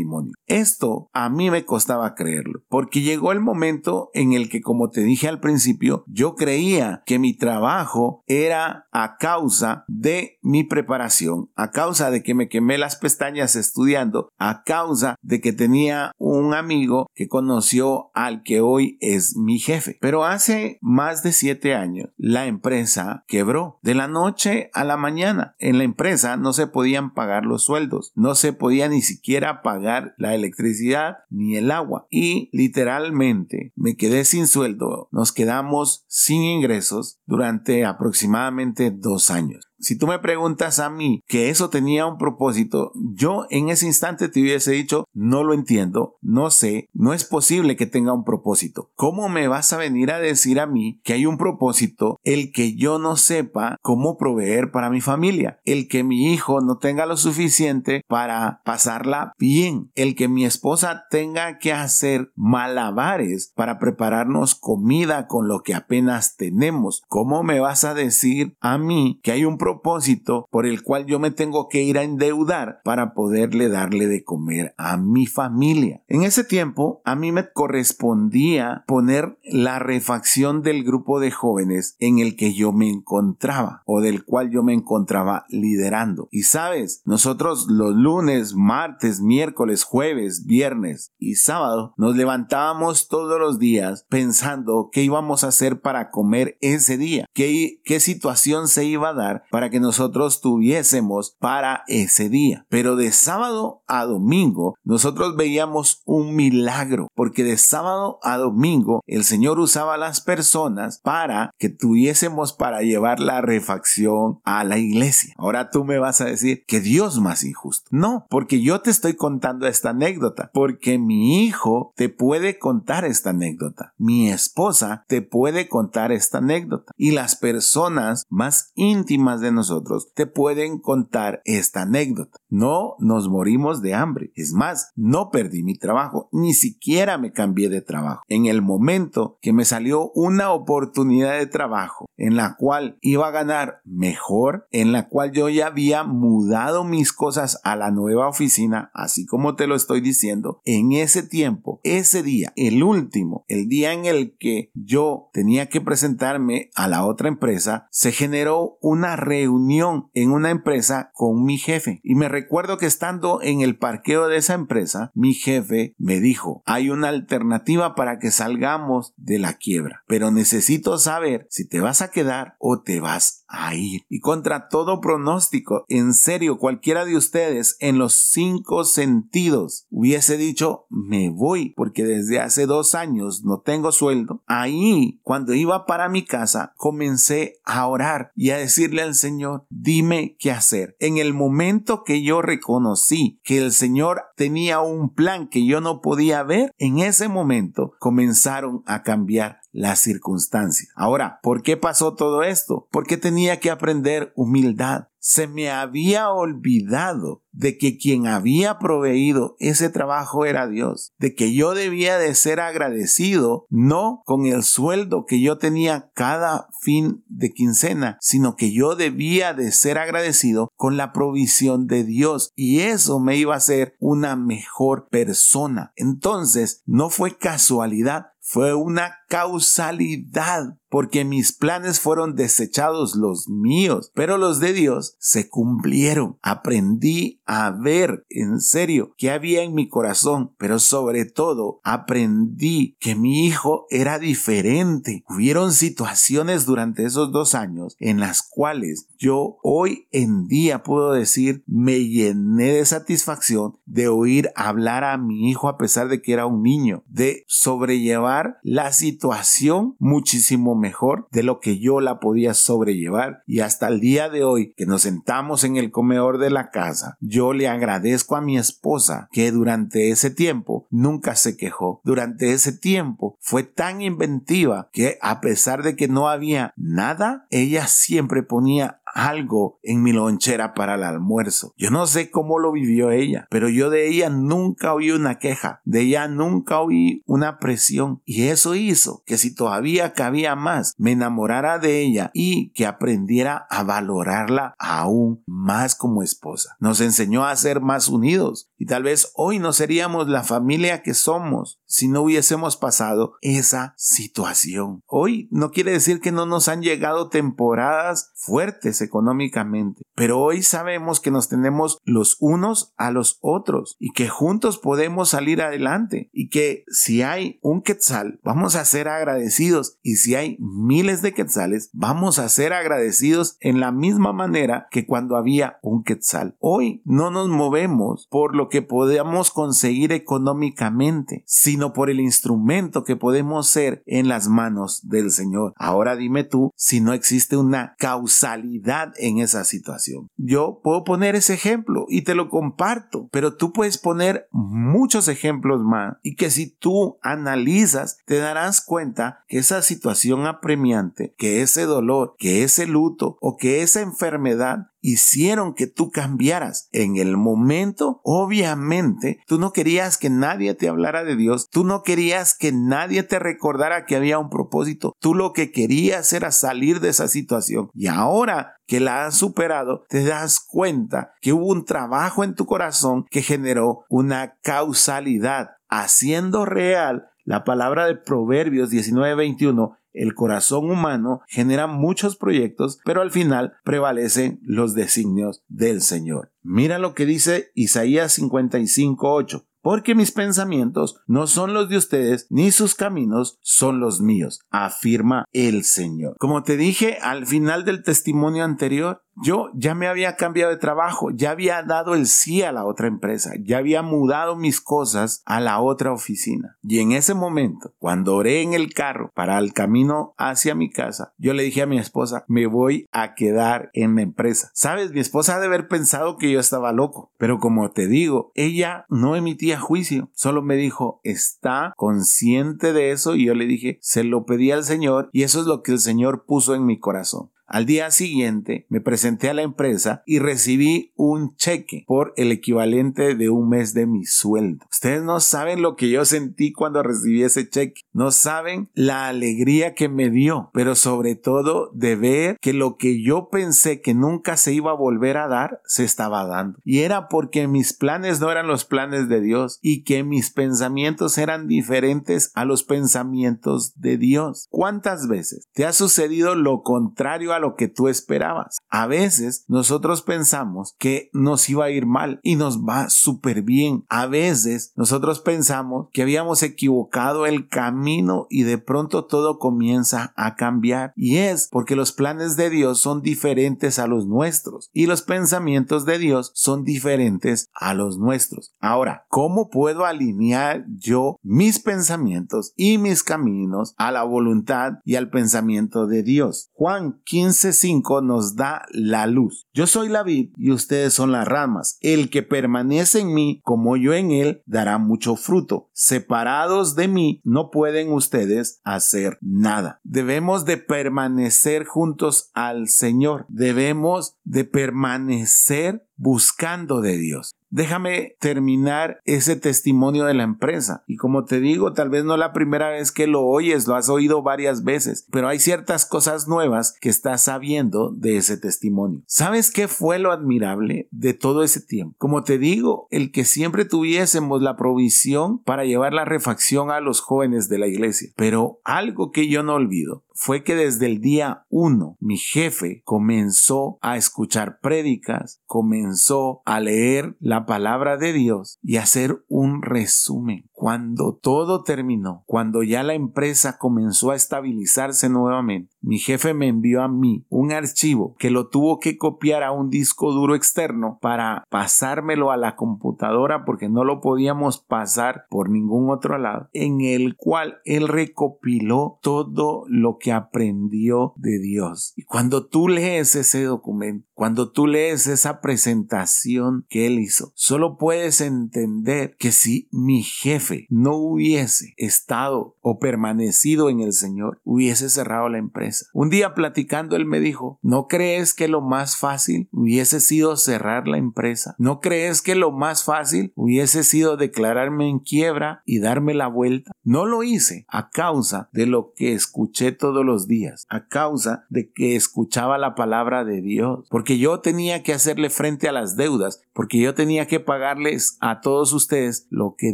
Esto 0.45 1.09
a 1.13 1.29
mí 1.29 1.49
me 1.49 1.65
costaba 1.65 2.15
creerlo, 2.15 2.63
porque 2.69 3.01
llegó 3.01 3.31
el 3.31 3.39
momento 3.39 4.09
en 4.13 4.33
el 4.33 4.49
que, 4.49 4.61
como 4.61 4.89
te 4.89 5.01
dije 5.01 5.27
al 5.27 5.39
principio, 5.39 6.03
yo 6.07 6.35
creía 6.35 7.03
que 7.05 7.19
mi 7.19 7.33
trabajo 7.35 8.23
era 8.27 8.87
a 8.91 9.17
causa 9.17 9.85
de 9.87 10.37
mi 10.41 10.63
preparación, 10.63 11.49
a 11.55 11.71
causa 11.71 12.11
de 12.11 12.23
que 12.23 12.33
me 12.33 12.49
quemé 12.49 12.77
las 12.77 12.97
pestañas 12.97 13.55
estudiando, 13.55 14.29
a 14.37 14.63
causa 14.63 15.15
de 15.21 15.41
que 15.41 15.53
tenía 15.53 16.11
un 16.17 16.53
amigo 16.53 17.07
que 17.13 17.27
conoció 17.27 18.11
al 18.13 18.43
que 18.43 18.61
hoy 18.61 18.97
es 19.01 19.35
mi 19.37 19.59
jefe. 19.59 19.97
Pero 20.01 20.25
hace 20.25 20.77
más 20.81 21.23
de 21.23 21.31
siete 21.31 21.73
años 21.73 22.09
la 22.17 22.45
empresa 22.45 23.23
quebró 23.27 23.79
de 23.81 23.95
la 23.95 24.07
noche 24.07 24.69
a 24.73 24.83
la 24.83 24.97
mañana. 24.97 25.55
En 25.59 25.77
la 25.77 25.83
empresa 25.83 26.37
no 26.37 26.53
se 26.53 26.67
podían 26.67 27.13
pagar 27.13 27.45
los 27.45 27.63
sueldos, 27.63 28.11
no 28.15 28.35
se 28.35 28.53
podía 28.53 28.89
ni 28.89 29.01
siquiera 29.01 29.61
pagar 29.61 29.84
la 30.17 30.35
electricidad 30.35 31.19
ni 31.29 31.57
el 31.57 31.71
agua 31.71 32.07
y 32.09 32.49
literalmente 32.51 33.71
me 33.75 33.95
quedé 33.95 34.25
sin 34.25 34.47
sueldo. 34.47 35.09
Nos 35.11 35.31
quedamos 35.31 36.05
sin 36.07 36.41
ingresos 36.43 37.19
durante 37.25 37.85
aproximadamente 37.85 38.91
dos 38.91 39.29
años. 39.29 39.67
Si 39.85 39.95
tú 39.95 40.07
me 40.07 40.17
preguntas 40.17 40.79
a 40.79 40.89
mí 40.89 41.21
que 41.27 41.51
eso 41.51 41.69
tenía 41.69 42.07
un 42.07 42.17
propósito, 42.17 42.91
yo 42.95 43.45
en 43.51 43.69
ese 43.69 43.85
instante 43.85 44.29
te 44.29 44.41
hubiese 44.41 44.71
dicho, 44.71 45.05
no 45.13 45.43
lo 45.43 45.53
entiendo, 45.53 46.15
no 46.23 46.49
sé, 46.49 46.89
no 46.91 47.13
es 47.13 47.23
posible 47.23 47.75
que 47.75 47.85
tenga 47.85 48.11
un 48.11 48.23
propósito. 48.23 48.89
¿Cómo 48.95 49.29
me 49.29 49.47
vas 49.47 49.73
a 49.73 49.77
venir 49.77 50.09
a 50.09 50.17
decir 50.17 50.59
a 50.59 50.65
mí 50.65 50.99
que 51.03 51.13
hay 51.13 51.27
un 51.27 51.37
propósito 51.37 52.17
el 52.23 52.51
que 52.51 52.73
yo 52.73 52.97
no 52.97 53.15
sepa 53.15 53.77
cómo 53.83 54.17
proveer 54.17 54.71
para 54.71 54.89
mi 54.89 55.01
familia? 55.01 55.59
El 55.65 55.87
que 55.87 56.03
mi 56.03 56.33
hijo 56.33 56.61
no 56.61 56.79
tenga 56.79 57.05
lo 57.05 57.15
suficiente 57.15 58.01
para 58.07 58.63
pasarla 58.65 59.33
bien, 59.37 59.91
el 59.93 60.15
que 60.15 60.27
mi 60.27 60.45
esposa 60.45 61.03
tenga 61.11 61.59
que 61.59 61.73
hacer 61.73 62.31
malabares 62.35 63.53
para 63.55 63.77
prepararnos 63.77 64.55
comida 64.55 65.27
con 65.27 65.47
lo 65.47 65.61
que 65.61 65.75
apenas 65.75 66.37
tenemos. 66.37 67.03
¿Cómo 67.07 67.43
me 67.43 67.59
vas 67.59 67.83
a 67.83 67.93
decir 67.93 68.57
a 68.61 68.79
mí 68.79 69.19
que 69.21 69.31
hay 69.31 69.45
un 69.45 69.59
propósito 69.59 69.74
propósito 69.75 70.47
por 70.51 70.65
el 70.65 70.83
cual 70.83 71.05
yo 71.05 71.19
me 71.19 71.31
tengo 71.31 71.67
que 71.67 71.83
ir 71.83 71.97
a 71.97 72.03
endeudar 72.03 72.81
para 72.83 73.13
poderle 73.13 73.69
darle 73.69 74.07
de 74.07 74.23
comer 74.23 74.73
a 74.77 74.97
mi 74.97 75.25
familia. 75.25 76.01
En 76.07 76.23
ese 76.23 76.43
tiempo 76.43 77.01
a 77.03 77.15
mí 77.15 77.31
me 77.31 77.51
correspondía 77.51 78.83
poner 78.87 79.37
la 79.43 79.79
refacción 79.79 80.61
del 80.61 80.83
grupo 80.83 81.19
de 81.19 81.31
jóvenes 81.31 81.95
en 81.99 82.19
el 82.19 82.35
que 82.35 82.53
yo 82.53 82.71
me 82.71 82.89
encontraba 82.89 83.83
o 83.85 84.01
del 84.01 84.23
cual 84.23 84.49
yo 84.49 84.63
me 84.63 84.73
encontraba 84.73 85.45
liderando. 85.49 86.29
Y 86.31 86.43
sabes, 86.43 87.01
nosotros 87.05 87.67
los 87.69 87.95
lunes, 87.95 88.55
martes, 88.55 89.21
miércoles, 89.21 89.83
jueves, 89.83 90.45
viernes 90.45 91.13
y 91.19 91.35
sábado 91.35 91.93
nos 91.97 92.15
levantábamos 92.15 93.07
todos 93.07 93.39
los 93.39 93.59
días 93.59 94.05
pensando 94.09 94.89
qué 94.91 95.03
íbamos 95.03 95.43
a 95.43 95.49
hacer 95.49 95.81
para 95.81 96.11
comer 96.11 96.57
ese 96.61 96.97
día, 96.97 97.25
qué, 97.33 97.81
qué 97.83 97.99
situación 97.99 98.67
se 98.67 98.85
iba 98.85 99.09
a 99.09 99.13
dar 99.13 99.43
para 99.55 99.69
que 99.69 99.79
nosotros 99.79 100.41
tuviésemos 100.41 101.37
para 101.39 101.85
ese 101.87 102.27
día. 102.27 102.65
Pero 102.67 102.97
de 102.97 103.13
sábado 103.13 103.83
a 103.87 104.03
domingo 104.03 104.75
nosotros 104.83 105.37
veíamos 105.37 106.01
un 106.03 106.35
milagro, 106.35 107.07
porque 107.15 107.45
de 107.45 107.55
sábado 107.55 108.19
a 108.21 108.35
domingo 108.35 109.01
el 109.07 109.23
Señor 109.23 109.59
usaba 109.59 109.93
a 109.93 109.97
las 109.97 110.19
personas 110.19 110.99
para 110.99 111.51
que 111.57 111.69
tuviésemos 111.69 112.51
para 112.51 112.81
llevar 112.81 113.21
la 113.21 113.39
refacción 113.39 114.41
a 114.43 114.65
la 114.65 114.77
iglesia. 114.77 115.33
Ahora 115.37 115.69
tú 115.69 115.85
me 115.85 115.99
vas 115.99 116.19
a 116.19 116.25
decir 116.25 116.65
que 116.67 116.81
Dios 116.81 117.21
más 117.21 117.45
injusto. 117.45 117.87
No, 117.91 118.25
porque 118.29 118.61
yo 118.61 118.81
te 118.81 118.91
estoy 118.91 119.13
contando 119.13 119.67
esta 119.67 119.91
anécdota, 119.91 120.49
porque 120.53 120.97
mi 120.97 121.45
hijo 121.45 121.93
te 121.95 122.09
puede 122.09 122.59
contar 122.59 123.05
esta 123.05 123.29
anécdota, 123.29 123.93
mi 123.97 124.29
esposa 124.29 125.05
te 125.07 125.21
puede 125.21 125.69
contar 125.69 126.11
esta 126.11 126.39
anécdota 126.39 126.91
y 126.97 127.11
las 127.11 127.37
personas 127.37 128.25
más 128.29 128.73
íntimas 128.75 129.39
de 129.39 129.44
nosotros 129.51 130.11
te 130.13 130.27
pueden 130.27 130.79
contar 130.79 131.41
esta 131.45 131.83
anécdota. 131.83 132.39
No 132.49 132.95
nos 132.99 133.29
morimos 133.29 133.81
de 133.81 133.93
hambre. 133.93 134.31
Es 134.35 134.53
más, 134.53 134.91
no 134.95 135.29
perdí 135.31 135.63
mi 135.63 135.77
trabajo, 135.77 136.29
ni 136.31 136.53
siquiera 136.53 137.17
me 137.17 137.31
cambié 137.31 137.69
de 137.69 137.81
trabajo. 137.81 138.23
En 138.27 138.45
el 138.45 138.61
momento 138.61 139.37
que 139.41 139.53
me 139.53 139.65
salió 139.65 140.11
una 140.15 140.51
oportunidad 140.51 141.37
de 141.37 141.47
trabajo 141.47 142.09
en 142.17 142.35
la 142.35 142.55
cual 142.55 142.97
iba 143.01 143.27
a 143.27 143.31
ganar 143.31 143.81
mejor, 143.83 144.67
en 144.71 144.91
la 144.91 145.09
cual 145.09 145.31
yo 145.31 145.49
ya 145.49 145.67
había 145.67 146.03
mudado 146.03 146.83
mis 146.83 147.11
cosas 147.13 147.59
a 147.63 147.75
la 147.75 147.91
nueva 147.91 148.27
oficina, 148.27 148.91
así 148.93 149.25
como 149.25 149.55
te 149.55 149.67
lo 149.67 149.75
estoy 149.75 150.01
diciendo, 150.01 150.61
en 150.65 150.93
ese 150.93 151.23
tiempo, 151.23 151.79
ese 151.83 152.23
día, 152.23 152.53
el 152.55 152.83
último, 152.83 153.45
el 153.47 153.67
día 153.67 153.93
en 153.93 154.05
el 154.05 154.37
que 154.37 154.71
yo 154.73 155.29
tenía 155.33 155.67
que 155.67 155.81
presentarme 155.81 156.69
a 156.75 156.87
la 156.87 157.05
otra 157.05 157.27
empresa, 157.27 157.87
se 157.91 158.11
generó 158.11 158.77
una 158.81 159.15
reunión 159.35 160.09
en 160.13 160.31
una 160.31 160.49
empresa 160.49 161.11
con 161.13 161.43
mi 161.43 161.57
jefe. 161.57 161.99
Y 162.03 162.15
me 162.15 162.29
recuerdo 162.29 162.77
que 162.77 162.85
estando 162.85 163.41
en 163.41 163.61
el 163.61 163.77
parqueo 163.77 164.27
de 164.27 164.37
esa 164.37 164.53
empresa, 164.53 165.11
mi 165.13 165.33
jefe 165.33 165.95
me 165.97 166.19
dijo, 166.19 166.63
hay 166.65 166.89
una 166.89 167.09
alternativa 167.09 167.95
para 167.95 168.17
que 168.19 168.31
salgamos 168.31 169.13
de 169.17 169.39
la 169.39 169.53
quiebra, 169.53 170.03
pero 170.07 170.31
necesito 170.31 170.97
saber 170.97 171.47
si 171.49 171.67
te 171.67 171.79
vas 171.79 172.01
a 172.01 172.11
quedar 172.11 172.55
o 172.59 172.81
te 172.81 172.99
vas 172.99 173.44
a 173.55 173.75
ir. 173.75 174.03
Y 174.09 174.19
contra 174.19 174.67
todo 174.67 175.01
pronóstico, 175.01 175.85
en 175.87 176.13
serio, 176.13 176.57
cualquiera 176.57 177.05
de 177.05 177.15
ustedes 177.15 177.77
en 177.79 177.97
los 177.97 178.13
cinco 178.13 178.83
sentidos 178.83 179.85
hubiese 179.89 180.37
dicho, 180.37 180.85
me 180.89 181.29
voy 181.29 181.73
porque 181.75 182.03
desde 182.03 182.39
hace 182.39 182.65
dos 182.65 182.95
años 182.95 183.43
no 183.43 183.61
tengo 183.61 183.91
sueldo. 183.91 184.43
Ahí, 184.45 185.19
cuando 185.23 185.53
iba 185.53 185.85
para 185.85 186.09
mi 186.09 186.23
casa, 186.23 186.73
comencé 186.77 187.59
a 187.63 187.87
orar 187.87 188.31
y 188.35 188.49
a 188.49 188.57
decirle 188.57 189.01
al 189.01 189.15
Señor, 189.15 189.65
dime 189.69 190.35
qué 190.39 190.51
hacer. 190.51 190.95
En 190.99 191.17
el 191.17 191.33
momento 191.33 192.03
que 192.03 192.21
yo 192.21 192.41
reconocí 192.41 193.39
que 193.43 193.57
el 193.57 193.71
Señor 193.71 194.23
tenía 194.35 194.81
un 194.81 195.13
plan 195.13 195.47
que 195.47 195.65
yo 195.65 195.81
no 195.81 196.01
podía 196.01 196.43
ver, 196.43 196.73
en 196.77 196.99
ese 196.99 197.27
momento 197.27 197.93
comenzaron 197.99 198.83
a 198.85 199.03
cambiar 199.03 199.59
las 199.75 199.99
circunstancias. 199.99 200.89
Ahora, 200.95 201.39
¿por 201.43 201.61
qué 201.61 201.75
pasó 201.75 202.15
todo 202.15 202.43
esto? 202.43 202.87
Porque 202.91 203.17
tenía 203.17 203.59
que 203.59 203.69
aprender 203.69 204.31
humildad. 204.35 205.09
Se 205.19 205.47
me 205.47 205.69
había 205.69 206.29
olvidado 206.29 207.43
de 207.51 207.77
que 207.77 207.97
quien 207.97 208.27
había 208.27 208.77
proveído 208.79 209.55
ese 209.59 209.89
trabajo 209.89 210.45
era 210.45 210.67
Dios, 210.67 211.13
de 211.17 211.33
que 211.33 211.53
yo 211.53 211.73
debía 211.73 212.17
de 212.17 212.35
ser 212.35 212.59
agradecido 212.59 213.65
no 213.69 214.21
con 214.25 214.45
el 214.45 214.63
sueldo 214.63 215.25
que 215.25 215.41
yo 215.41 215.57
tenía 215.57 216.11
cada 216.13 216.67
fin 216.81 217.23
de 217.27 217.51
quincena, 217.51 218.17
sino 218.21 218.55
que 218.55 218.71
yo 218.71 218.95
debía 218.95 219.53
de 219.53 219.71
ser 219.71 219.97
agradecido 219.97 220.71
con 220.75 220.95
la 220.95 221.11
provisión 221.11 221.87
de 221.87 222.03
Dios 222.03 222.51
y 222.55 222.81
eso 222.81 223.19
me 223.19 223.35
iba 223.37 223.55
a 223.55 223.57
hacer 223.57 223.95
una 223.99 224.35
mejor 224.35 225.07
persona. 225.09 225.91
Entonces, 225.95 226.83
no 226.85 227.09
fue 227.09 227.35
casualidad, 227.35 228.27
fue 228.47 228.75
una 228.75 229.17
causalidad, 229.27 230.77
porque 230.95 231.25
mis 231.25 231.51
planes 231.51 231.99
fueron 231.99 232.35
desechados 232.35 233.17
los 233.17 233.49
míos, 233.49 234.13
pero 234.15 234.37
los 234.37 234.61
de 234.61 234.71
Dios 234.71 235.17
se 235.19 235.49
cumplieron. 235.49 236.37
Aprendí 236.41 237.41
a 237.45 237.69
ver 237.69 238.25
en 238.29 238.61
serio 238.61 239.13
qué 239.17 239.29
había 239.31 239.63
en 239.63 239.73
mi 239.73 239.89
corazón, 239.89 240.55
pero 240.57 240.79
sobre 240.79 241.25
todo 241.25 241.81
aprendí 241.83 242.95
que 243.01 243.13
mi 243.13 243.45
hijo 243.45 243.87
era 243.89 244.19
diferente. 244.19 245.25
Hubieron 245.27 245.73
situaciones 245.73 246.65
durante 246.65 247.03
esos 247.03 247.29
dos 247.33 247.55
años 247.55 247.97
en 247.99 248.21
las 248.21 248.41
cuales 248.41 249.09
yo 249.17 249.57
hoy 249.63 250.07
en 250.11 250.47
día 250.47 250.81
puedo 250.81 251.11
decir 251.11 251.61
me 251.67 252.05
llené 252.05 252.71
de 252.71 252.85
satisfacción 252.85 253.77
de 253.85 254.07
oír 254.07 254.49
hablar 254.55 255.03
a 255.03 255.17
mi 255.17 255.49
hijo 255.49 255.67
a 255.67 255.77
pesar 255.77 256.07
de 256.07 256.21
que 256.21 256.31
era 256.31 256.45
un 256.45 256.63
niño, 256.63 257.03
de 257.09 257.43
sobrellevar 257.47 258.59
la 258.63 258.93
situación 258.93 259.97
muchísimo 259.99 260.73
mejor 260.73 260.84
de 261.31 261.43
lo 261.43 261.59
que 261.59 261.79
yo 261.79 262.01
la 262.01 262.19
podía 262.19 262.53
sobrellevar 262.53 263.43
y 263.45 263.59
hasta 263.59 263.87
el 263.87 263.99
día 263.99 264.29
de 264.29 264.43
hoy 264.43 264.73
que 264.75 264.85
nos 264.85 265.03
sentamos 265.03 265.63
en 265.63 265.77
el 265.77 265.91
comedor 265.91 266.37
de 266.37 266.49
la 266.49 266.69
casa, 266.69 267.17
yo 267.19 267.53
le 267.53 267.67
agradezco 267.67 268.35
a 268.35 268.41
mi 268.41 268.57
esposa 268.57 269.29
que 269.31 269.51
durante 269.51 270.09
ese 270.09 270.29
tiempo 270.29 270.87
nunca 270.89 271.35
se 271.35 271.57
quejó. 271.57 272.01
Durante 272.03 272.51
ese 272.51 272.71
tiempo 272.71 273.37
fue 273.39 273.63
tan 273.63 274.01
inventiva 274.01 274.89
que 274.91 275.17
a 275.21 275.41
pesar 275.41 275.83
de 275.83 275.95
que 275.95 276.07
no 276.07 276.29
había 276.29 276.73
nada, 276.75 277.45
ella 277.49 277.87
siempre 277.87 278.43
ponía 278.43 279.01
algo 279.13 279.79
en 279.83 280.03
mi 280.03 280.11
lonchera 280.11 280.73
para 280.73 280.95
el 280.95 281.03
almuerzo. 281.03 281.73
Yo 281.77 281.89
no 281.89 282.07
sé 282.07 282.31
cómo 282.31 282.59
lo 282.59 282.71
vivió 282.71 283.11
ella, 283.11 283.47
pero 283.49 283.69
yo 283.69 283.89
de 283.89 284.07
ella 284.07 284.29
nunca 284.29 284.93
oí 284.93 285.11
una 285.11 285.39
queja, 285.39 285.81
de 285.85 286.01
ella 286.01 286.27
nunca 286.27 286.79
oí 286.79 287.23
una 287.25 287.59
presión 287.59 288.21
y 288.25 288.47
eso 288.47 288.75
hizo 288.75 289.23
que 289.25 289.37
si 289.37 289.53
todavía 289.53 290.13
cabía 290.13 290.55
más, 290.55 290.93
me 290.97 291.11
enamorara 291.11 291.79
de 291.79 292.01
ella 292.01 292.31
y 292.33 292.71
que 292.71 292.85
aprendiera 292.85 293.65
a 293.69 293.83
valorarla 293.83 294.75
aún 294.79 295.43
más 295.45 295.95
como 295.95 296.23
esposa. 296.23 296.75
Nos 296.79 297.01
enseñó 297.01 297.45
a 297.45 297.55
ser 297.55 297.81
más 297.81 298.07
unidos 298.07 298.69
y 298.77 298.85
tal 298.85 299.03
vez 299.03 299.31
hoy 299.35 299.59
no 299.59 299.73
seríamos 299.73 300.27
la 300.27 300.43
familia 300.43 301.01
que 301.01 301.13
somos 301.13 301.79
si 301.85 302.07
no 302.07 302.23
hubiésemos 302.23 302.77
pasado 302.77 303.35
esa 303.41 303.93
situación. 303.97 305.01
Hoy 305.05 305.47
no 305.51 305.71
quiere 305.71 305.91
decir 305.91 306.19
que 306.19 306.31
no 306.31 306.45
nos 306.45 306.67
han 306.67 306.81
llegado 306.81 307.29
temporadas 307.29 308.31
fuertes 308.35 309.01
económicamente, 309.05 310.03
pero 310.15 310.39
hoy 310.39 310.61
sabemos 310.61 311.19
que 311.19 311.31
nos 311.31 311.49
tenemos 311.49 311.99
los 312.03 312.37
unos 312.39 312.93
a 312.97 313.11
los 313.11 313.37
otros 313.41 313.95
y 313.99 314.11
que 314.11 314.27
juntos 314.27 314.77
podemos 314.77 315.29
salir 315.29 315.61
adelante 315.61 316.29
y 316.33 316.49
que 316.49 316.83
si 316.87 317.21
hay 317.21 317.59
un 317.61 317.81
quetzal, 317.81 318.39
vamos 318.43 318.75
a 318.75 318.85
ser 318.85 319.07
agradecidos 319.07 319.97
y 320.03 320.15
si 320.15 320.35
hay 320.35 320.57
miles 320.59 321.21
de 321.21 321.33
quetzales, 321.33 321.89
vamos 321.93 322.39
a 322.39 322.49
ser 322.49 322.73
agradecidos 322.73 323.57
en 323.59 323.79
la 323.79 323.91
misma 323.91 324.33
manera 324.33 324.87
que 324.91 325.05
cuando 325.05 325.37
había 325.37 325.79
un 325.81 326.03
quetzal. 326.03 326.55
Hoy 326.59 327.01
no 327.05 327.31
nos 327.31 327.49
movemos 327.49 328.27
por 328.29 328.55
lo 328.55 328.69
que 328.69 328.81
podamos 328.81 329.51
conseguir 329.51 330.11
económicamente, 330.11 331.43
sino 331.45 331.93
por 331.93 332.09
el 332.09 332.19
instrumento 332.19 333.03
que 333.03 333.15
podemos 333.15 333.67
ser 333.67 334.03
en 334.05 334.27
las 334.27 334.47
manos 334.47 335.07
del 335.07 335.31
Señor. 335.31 335.73
Ahora 335.77 336.15
dime 336.15 336.43
tú 336.43 336.71
si 336.75 337.01
no 337.01 337.13
existe 337.13 337.57
una 337.57 337.95
causalidad 337.97 338.84
en 339.17 339.39
esa 339.39 339.63
situación. 339.63 340.27
Yo 340.37 340.79
puedo 340.83 341.03
poner 341.03 341.35
ese 341.35 341.53
ejemplo 341.53 342.05
y 342.07 342.21
te 342.21 342.35
lo 342.35 342.49
comparto, 342.49 343.27
pero 343.31 343.55
tú 343.55 343.73
puedes 343.73 343.97
poner 343.97 344.47
muchos 344.51 345.27
ejemplos 345.27 345.81
más 345.81 346.17
y 346.21 346.35
que 346.35 346.51
si 346.51 346.69
tú 346.69 347.17
analizas 347.21 348.17
te 348.25 348.37
darás 348.37 348.81
cuenta 348.81 349.43
que 349.47 349.57
esa 349.57 349.81
situación 349.81 350.45
apremiante, 350.45 351.33
que 351.37 351.61
ese 351.61 351.83
dolor, 351.85 352.35
que 352.37 352.63
ese 352.63 352.87
luto 352.87 353.37
o 353.41 353.57
que 353.57 353.81
esa 353.81 354.01
enfermedad 354.01 354.91
hicieron 355.05 355.73
que 355.73 355.87
tú 355.87 356.09
cambiaras. 356.09 356.89
En 356.91 357.17
el 357.17 357.37
momento, 357.37 358.21
obviamente, 358.23 359.39
tú 359.47 359.59
no 359.59 359.71
querías 359.71 360.17
que 360.17 360.29
nadie 360.29 360.73
te 360.73 360.89
hablara 360.89 361.23
de 361.23 361.35
Dios, 361.35 361.69
tú 361.69 361.83
no 361.83 362.01
querías 362.03 362.57
que 362.57 362.71
nadie 362.71 363.23
te 363.23 363.39
recordara 363.39 364.05
que 364.05 364.15
había 364.15 364.39
un 364.39 364.49
propósito, 364.49 365.13
tú 365.19 365.35
lo 365.35 365.53
que 365.53 365.71
querías 365.71 366.33
era 366.33 366.51
salir 366.51 366.99
de 366.99 367.09
esa 367.09 367.27
situación. 367.27 367.89
Y 367.93 368.07
ahora 368.07 368.75
que 368.87 368.99
la 368.99 369.25
has 369.25 369.35
superado, 369.35 370.03
te 370.09 370.23
das 370.23 370.59
cuenta 370.59 371.33
que 371.41 371.53
hubo 371.53 371.67
un 371.67 371.85
trabajo 371.85 372.43
en 372.43 372.55
tu 372.55 372.65
corazón 372.65 373.25
que 373.29 373.41
generó 373.41 374.05
una 374.09 374.57
causalidad, 374.61 375.71
haciendo 375.89 376.65
real 376.65 377.29
la 377.43 377.63
palabra 377.63 378.07
de 378.07 378.15
Proverbios 378.15 378.89
19:21 378.89 379.97
el 380.15 380.33
corazón 380.35 380.89
humano 380.89 381.41
genera 381.47 381.87
muchos 381.87 382.35
proyectos, 382.35 382.99
pero 383.05 383.21
al 383.21 383.31
final 383.31 383.73
prevalecen 383.83 384.59
los 384.63 384.93
designios 384.93 385.63
del 385.67 386.01
Señor. 386.01 386.51
Mira 386.63 386.99
lo 386.99 387.13
que 387.13 387.25
dice 387.25 387.71
Isaías 387.75 388.39
55.8 388.39 389.65
porque 389.85 390.15
mis 390.15 390.31
pensamientos 390.31 391.21
no 391.27 391.45
son 391.45 391.75
los 391.75 391.89
de 391.89 391.97
ustedes, 391.97 392.47
ni 392.49 392.71
sus 392.71 392.95
caminos 392.95 393.59
son 393.61 393.99
los 393.99 394.19
míos, 394.19 394.61
afirma 394.71 395.45
el 395.53 395.83
Señor. 395.83 396.37
Como 396.39 396.63
te 396.63 396.75
dije 396.75 397.19
al 397.21 397.45
final 397.45 397.85
del 397.85 398.01
testimonio 398.01 398.63
anterior, 398.63 399.21
yo 399.43 399.69
ya 399.73 399.95
me 399.95 400.07
había 400.07 400.35
cambiado 400.35 400.71
de 400.71 400.77
trabajo, 400.77 401.31
ya 401.31 401.51
había 401.51 401.83
dado 401.83 402.15
el 402.15 402.27
sí 402.27 402.61
a 402.61 402.71
la 402.71 402.85
otra 402.85 403.07
empresa, 403.07 403.53
ya 403.61 403.77
había 403.77 404.01
mudado 404.01 404.55
mis 404.55 404.81
cosas 404.81 405.41
a 405.45 405.59
la 405.59 405.79
otra 405.79 406.11
oficina. 406.11 406.77
Y 406.83 406.99
en 406.99 407.11
ese 407.11 407.33
momento, 407.33 407.93
cuando 407.99 408.35
oré 408.35 408.61
en 408.61 408.73
el 408.73 408.93
carro 408.93 409.31
para 409.33 409.57
el 409.59 409.73
camino 409.73 410.33
hacia 410.37 410.75
mi 410.75 410.89
casa, 410.89 411.33
yo 411.37 411.53
le 411.53 411.63
dije 411.63 411.81
a 411.81 411.87
mi 411.87 411.97
esposa, 411.97 412.45
me 412.47 412.67
voy 412.67 413.07
a 413.11 413.35
quedar 413.35 413.89
en 413.93 414.15
la 414.15 414.21
empresa. 414.21 414.71
Sabes, 414.73 415.11
mi 415.11 415.19
esposa 415.19 415.55
ha 415.55 415.59
de 415.59 415.67
haber 415.67 415.87
pensado 415.87 416.37
que 416.37 416.51
yo 416.51 416.59
estaba 416.59 416.91
loco, 416.91 417.31
pero 417.37 417.59
como 417.59 417.91
te 417.91 418.07
digo, 418.07 418.51
ella 418.55 419.05
no 419.09 419.35
emitía 419.35 419.79
juicio, 419.79 420.29
solo 420.33 420.61
me 420.61 420.75
dijo, 420.75 421.19
está 421.23 421.93
consciente 421.97 422.93
de 422.93 423.11
eso 423.11 423.35
y 423.35 423.45
yo 423.45 423.55
le 423.55 423.65
dije, 423.65 423.99
se 424.01 424.23
lo 424.23 424.45
pedí 424.45 424.71
al 424.71 424.83
Señor 424.83 425.29
y 425.31 425.43
eso 425.43 425.59
es 425.59 425.67
lo 425.67 425.81
que 425.83 425.91
el 425.91 425.99
Señor 425.99 426.45
puso 426.45 426.75
en 426.75 426.85
mi 426.85 426.99
corazón. 426.99 427.49
Al 427.67 427.85
día 427.85 428.11
siguiente 428.11 428.85
me 428.89 429.01
presenté 429.01 429.49
a 429.49 429.55
la 429.55 429.63
empresa 429.63 430.21
y 430.25 430.39
recibí 430.39 431.11
un 431.15 431.55
cheque 431.55 432.03
por 432.07 432.33
el 432.37 432.51
equivalente 432.51 433.35
de 433.35 433.49
un 433.49 433.69
mes 433.69 433.93
de 433.93 434.05
mi 434.05 434.25
sueldo. 434.25 434.85
Ustedes 434.91 435.23
no 435.23 435.39
saben 435.39 435.81
lo 435.81 435.95
que 435.95 436.09
yo 436.09 436.25
sentí 436.25 436.71
cuando 436.71 437.01
recibí 437.01 437.43
ese 437.43 437.67
cheque. 437.67 438.01
No 438.13 438.31
saben 438.31 438.89
la 438.93 439.27
alegría 439.27 439.95
que 439.95 440.09
me 440.09 440.29
dio, 440.29 440.69
pero 440.73 440.95
sobre 440.95 441.35
todo 441.35 441.89
de 441.93 442.15
ver 442.15 442.57
que 442.61 442.73
lo 442.73 442.97
que 442.97 443.23
yo 443.23 443.49
pensé 443.49 443.99
que 443.99 444.13
nunca 444.13 444.57
se 444.57 444.73
iba 444.73 444.91
a 444.91 444.95
volver 444.95 445.37
a 445.37 445.47
dar, 445.47 445.81
se 445.85 446.03
estaba 446.03 446.45
dando. 446.45 446.77
Y 446.83 446.99
era 446.99 447.27
porque 447.27 447.67
mis 447.67 447.93
planes 447.93 448.39
no 448.39 448.51
eran 448.51 448.67
los 448.67 448.85
planes 448.85 449.27
de 449.27 449.41
Dios 449.41 449.79
y 449.81 450.03
que 450.03 450.23
mis 450.23 450.51
pensamientos 450.51 451.37
eran 451.39 451.67
diferentes 451.67 452.51
a 452.53 452.63
los 452.63 452.83
pensamientos 452.83 453.99
de 453.99 454.17
Dios. 454.17 454.67
¿Cuántas 454.69 455.27
veces 455.27 455.67
te 455.73 455.85
ha 455.85 455.93
sucedido 455.93 456.53
lo 456.53 456.83
contrario 456.83 457.54
lo 457.59 457.75
que 457.75 457.87
tú 457.87 458.07
esperabas. 458.07 458.77
A 458.89 459.07
veces 459.07 459.65
nosotros 459.67 460.21
pensamos 460.21 460.95
que 460.97 461.29
nos 461.33 461.69
iba 461.69 461.85
a 461.85 461.89
ir 461.89 462.05
mal 462.05 462.39
y 462.43 462.55
nos 462.55 462.81
va 462.81 463.09
súper 463.09 463.61
bien. 463.61 464.05
A 464.09 464.27
veces 464.27 464.91
nosotros 464.95 465.39
pensamos 465.39 466.07
que 466.11 466.21
habíamos 466.21 466.63
equivocado 466.63 467.45
el 467.45 467.67
camino 467.67 468.47
y 468.49 468.63
de 468.63 468.77
pronto 468.77 469.25
todo 469.25 469.59
comienza 469.59 470.33
a 470.35 470.55
cambiar. 470.55 471.13
Y 471.15 471.37
es 471.37 471.69
porque 471.71 471.95
los 471.95 472.11
planes 472.11 472.57
de 472.57 472.69
Dios 472.69 472.99
son 472.99 473.21
diferentes 473.21 473.99
a 473.99 474.07
los 474.07 474.27
nuestros 474.27 474.89
y 474.93 475.05
los 475.05 475.21
pensamientos 475.21 476.05
de 476.05 476.17
Dios 476.17 476.51
son 476.53 476.83
diferentes 476.83 477.69
a 477.73 477.93
los 477.93 478.17
nuestros. 478.17 478.73
Ahora, 478.79 479.25
¿cómo 479.29 479.69
puedo 479.69 480.05
alinear 480.05 480.85
yo 480.97 481.39
mis 481.43 481.79
pensamientos 481.79 482.73
y 482.75 482.97
mis 482.97 483.23
caminos 483.23 483.93
a 483.97 484.11
la 484.11 484.23
voluntad 484.23 484.93
y 485.03 485.15
al 485.15 485.29
pensamiento 485.29 486.07
de 486.07 486.23
Dios? 486.23 486.69
Juan 486.73 487.21
15 487.25 487.44
15.5 487.45 488.23
nos 488.23 488.55
da 488.55 488.87
la 488.91 489.27
luz. 489.27 489.67
Yo 489.71 489.85
soy 489.85 490.09
la 490.09 490.23
vid 490.23 490.49
y 490.57 490.71
ustedes 490.71 491.13
son 491.13 491.31
las 491.31 491.47
ramas. 491.47 491.99
El 492.01 492.31
que 492.31 492.41
permanece 492.41 493.19
en 493.19 493.35
mí, 493.35 493.61
como 493.63 493.97
yo 493.97 494.15
en 494.15 494.31
él, 494.31 494.63
dará 494.65 494.97
mucho 494.97 495.35
fruto. 495.35 495.89
Separados 495.93 496.95
de 496.95 497.07
mí, 497.07 497.41
no 497.43 497.69
pueden 497.69 498.11
ustedes 498.11 498.81
hacer 498.83 499.37
nada. 499.41 499.99
Debemos 500.03 500.65
de 500.65 500.77
permanecer 500.77 501.85
juntos 501.85 502.49
al 502.55 502.89
Señor. 502.89 503.45
Debemos 503.47 504.35
de 504.43 504.63
permanecer 504.63 506.07
buscando 506.17 507.01
de 507.01 507.17
Dios. 507.17 507.55
Déjame 507.75 508.37
terminar 508.39 509.19
ese 509.25 509.57
testimonio 509.57 510.23
de 510.23 510.33
la 510.33 510.43
empresa. 510.43 511.03
Y 511.07 511.17
como 511.17 511.43
te 511.43 511.59
digo, 511.59 511.91
tal 511.91 512.09
vez 512.09 512.23
no 512.23 512.37
la 512.37 512.53
primera 512.53 512.89
vez 512.89 513.11
que 513.11 513.27
lo 513.27 513.41
oyes, 513.43 513.85
lo 513.85 513.95
has 513.95 514.07
oído 514.07 514.41
varias 514.41 514.85
veces, 514.85 515.27
pero 515.29 515.49
hay 515.49 515.59
ciertas 515.59 516.05
cosas 516.05 516.47
nuevas 516.47 516.95
que 517.01 517.09
estás 517.09 517.41
sabiendo 517.41 518.11
de 518.11 518.37
ese 518.37 518.55
testimonio. 518.55 519.23
¿Sabes 519.27 519.71
qué 519.71 519.89
fue 519.89 520.19
lo 520.19 520.31
admirable 520.31 521.09
de 521.11 521.33
todo 521.33 521.63
ese 521.63 521.81
tiempo? 521.81 522.15
Como 522.17 522.45
te 522.45 522.57
digo, 522.57 523.09
el 523.11 523.33
que 523.33 523.43
siempre 523.43 523.83
tuviésemos 523.83 524.61
la 524.61 524.77
provisión 524.77 525.61
para 525.61 525.83
llevar 525.83 526.13
la 526.13 526.23
refacción 526.23 526.91
a 526.91 527.01
los 527.01 527.19
jóvenes 527.19 527.67
de 527.67 527.79
la 527.79 527.87
iglesia. 527.87 528.29
Pero 528.37 528.79
algo 528.85 529.33
que 529.33 529.49
yo 529.49 529.63
no 529.63 529.73
olvido 529.73 530.23
fue 530.35 530.63
que 530.63 530.75
desde 530.75 531.05
el 531.05 531.21
día 531.21 531.65
uno 531.69 532.17
mi 532.19 532.37
jefe 532.37 533.01
comenzó 533.05 533.97
a 534.01 534.17
escuchar 534.17 534.79
prédicas, 534.81 535.61
comenzó 535.65 536.61
a 536.65 536.81
leer 536.81 537.37
la 537.39 537.65
palabra 537.65 538.17
de 538.17 538.33
Dios 538.33 538.77
y 538.83 538.97
hacer 538.97 539.43
un 539.47 539.81
resumen 539.81 540.69
cuando 540.75 541.39
todo 541.41 541.83
terminó, 541.83 542.43
cuando 542.45 542.83
ya 542.83 543.01
la 543.01 543.13
empresa 543.13 543.77
comenzó 543.77 544.31
a 544.31 544.35
estabilizarse 544.35 545.29
nuevamente, 545.29 545.95
mi 546.01 546.19
jefe 546.19 546.53
me 546.53 546.67
envió 546.67 547.01
a 547.01 547.07
mí 547.07 547.45
un 547.49 547.71
archivo 547.71 548.35
que 548.37 548.51
lo 548.51 548.67
tuvo 548.67 548.99
que 548.99 549.17
copiar 549.17 549.63
a 549.63 549.71
un 549.71 549.89
disco 549.89 550.31
duro 550.33 550.53
externo 550.53 551.17
para 551.21 551.63
pasármelo 551.69 552.51
a 552.51 552.57
la 552.57 552.75
computadora 552.75 553.65
porque 553.65 553.89
no 553.89 554.03
lo 554.03 554.19
podíamos 554.21 554.79
pasar 554.79 555.45
por 555.49 555.69
ningún 555.69 556.09
otro 556.09 556.37
lado, 556.37 556.69
en 556.73 557.01
el 557.01 557.35
cual 557.35 557.77
él 557.85 558.07
recopiló 558.07 559.17
todo 559.21 559.85
lo 559.87 560.17
que 560.17 560.33
aprendió 560.33 561.33
de 561.37 561.59
Dios. 561.59 562.13
Y 562.15 562.23
cuando 562.23 562.67
tú 562.67 562.89
lees 562.89 563.35
ese 563.35 563.63
documento, 563.63 564.27
cuando 564.35 564.69
tú 564.69 564.85
lees 564.85 565.27
esa 565.27 565.61
presentación 565.61 566.85
que 566.89 567.07
él 567.07 567.19
hizo, 567.19 567.53
solo 567.55 567.97
puedes 567.97 568.41
entender 568.41 569.35
que 569.39 569.53
si 569.53 569.87
mi 569.91 570.23
jefe 570.23 570.85
no 570.89 571.15
hubiese 571.15 571.93
estado 571.95 572.75
o 572.81 572.99
permanecido 572.99 573.89
en 573.89 574.01
el 574.01 574.11
Señor, 574.11 574.59
hubiese 574.65 575.09
cerrado 575.09 575.47
la 575.47 575.57
empresa. 575.57 576.07
Un 576.13 576.29
día 576.29 576.53
platicando, 576.53 577.15
él 577.15 577.25
me 577.25 577.39
dijo, 577.39 577.79
¿no 577.81 578.07
crees 578.07 578.53
que 578.53 578.67
lo 578.67 578.81
más 578.81 579.15
fácil 579.15 579.69
hubiese 579.71 580.19
sido 580.19 580.57
cerrar 580.57 581.07
la 581.07 581.17
empresa? 581.17 581.75
¿No 581.77 582.01
crees 582.01 582.41
que 582.41 582.55
lo 582.55 582.71
más 582.71 583.05
fácil 583.05 583.53
hubiese 583.55 584.03
sido 584.03 584.35
declararme 584.35 585.09
en 585.09 585.19
quiebra 585.19 585.81
y 585.85 585.99
darme 585.99 586.33
la 586.33 586.47
vuelta? 586.47 586.91
No 587.03 587.25
lo 587.25 587.43
hice 587.43 587.85
a 587.87 588.09
causa 588.09 588.69
de 588.73 588.85
lo 588.85 589.13
que 589.15 589.33
escuché 589.33 589.93
todos 589.93 590.25
los 590.25 590.47
días, 590.47 590.85
a 590.89 591.07
causa 591.07 591.65
de 591.69 591.89
que 591.91 592.15
escuchaba 592.17 592.77
la 592.77 592.95
palabra 592.95 593.45
de 593.45 593.61
Dios, 593.61 594.05
porque 594.09 594.24
yo 594.25 594.59
tenía 594.59 595.03
que 595.03 595.13
hacerle 595.13 595.49
frente 595.49 595.87
a 595.87 595.91
las 595.91 596.15
deudas, 596.15 596.61
porque 596.73 596.99
yo 596.99 597.13
tenía 597.13 597.47
que 597.47 597.59
pagarles 597.59 598.37
a 598.41 598.61
todos 598.61 598.93
ustedes 598.93 599.47
lo 599.49 599.75
que 599.77 599.93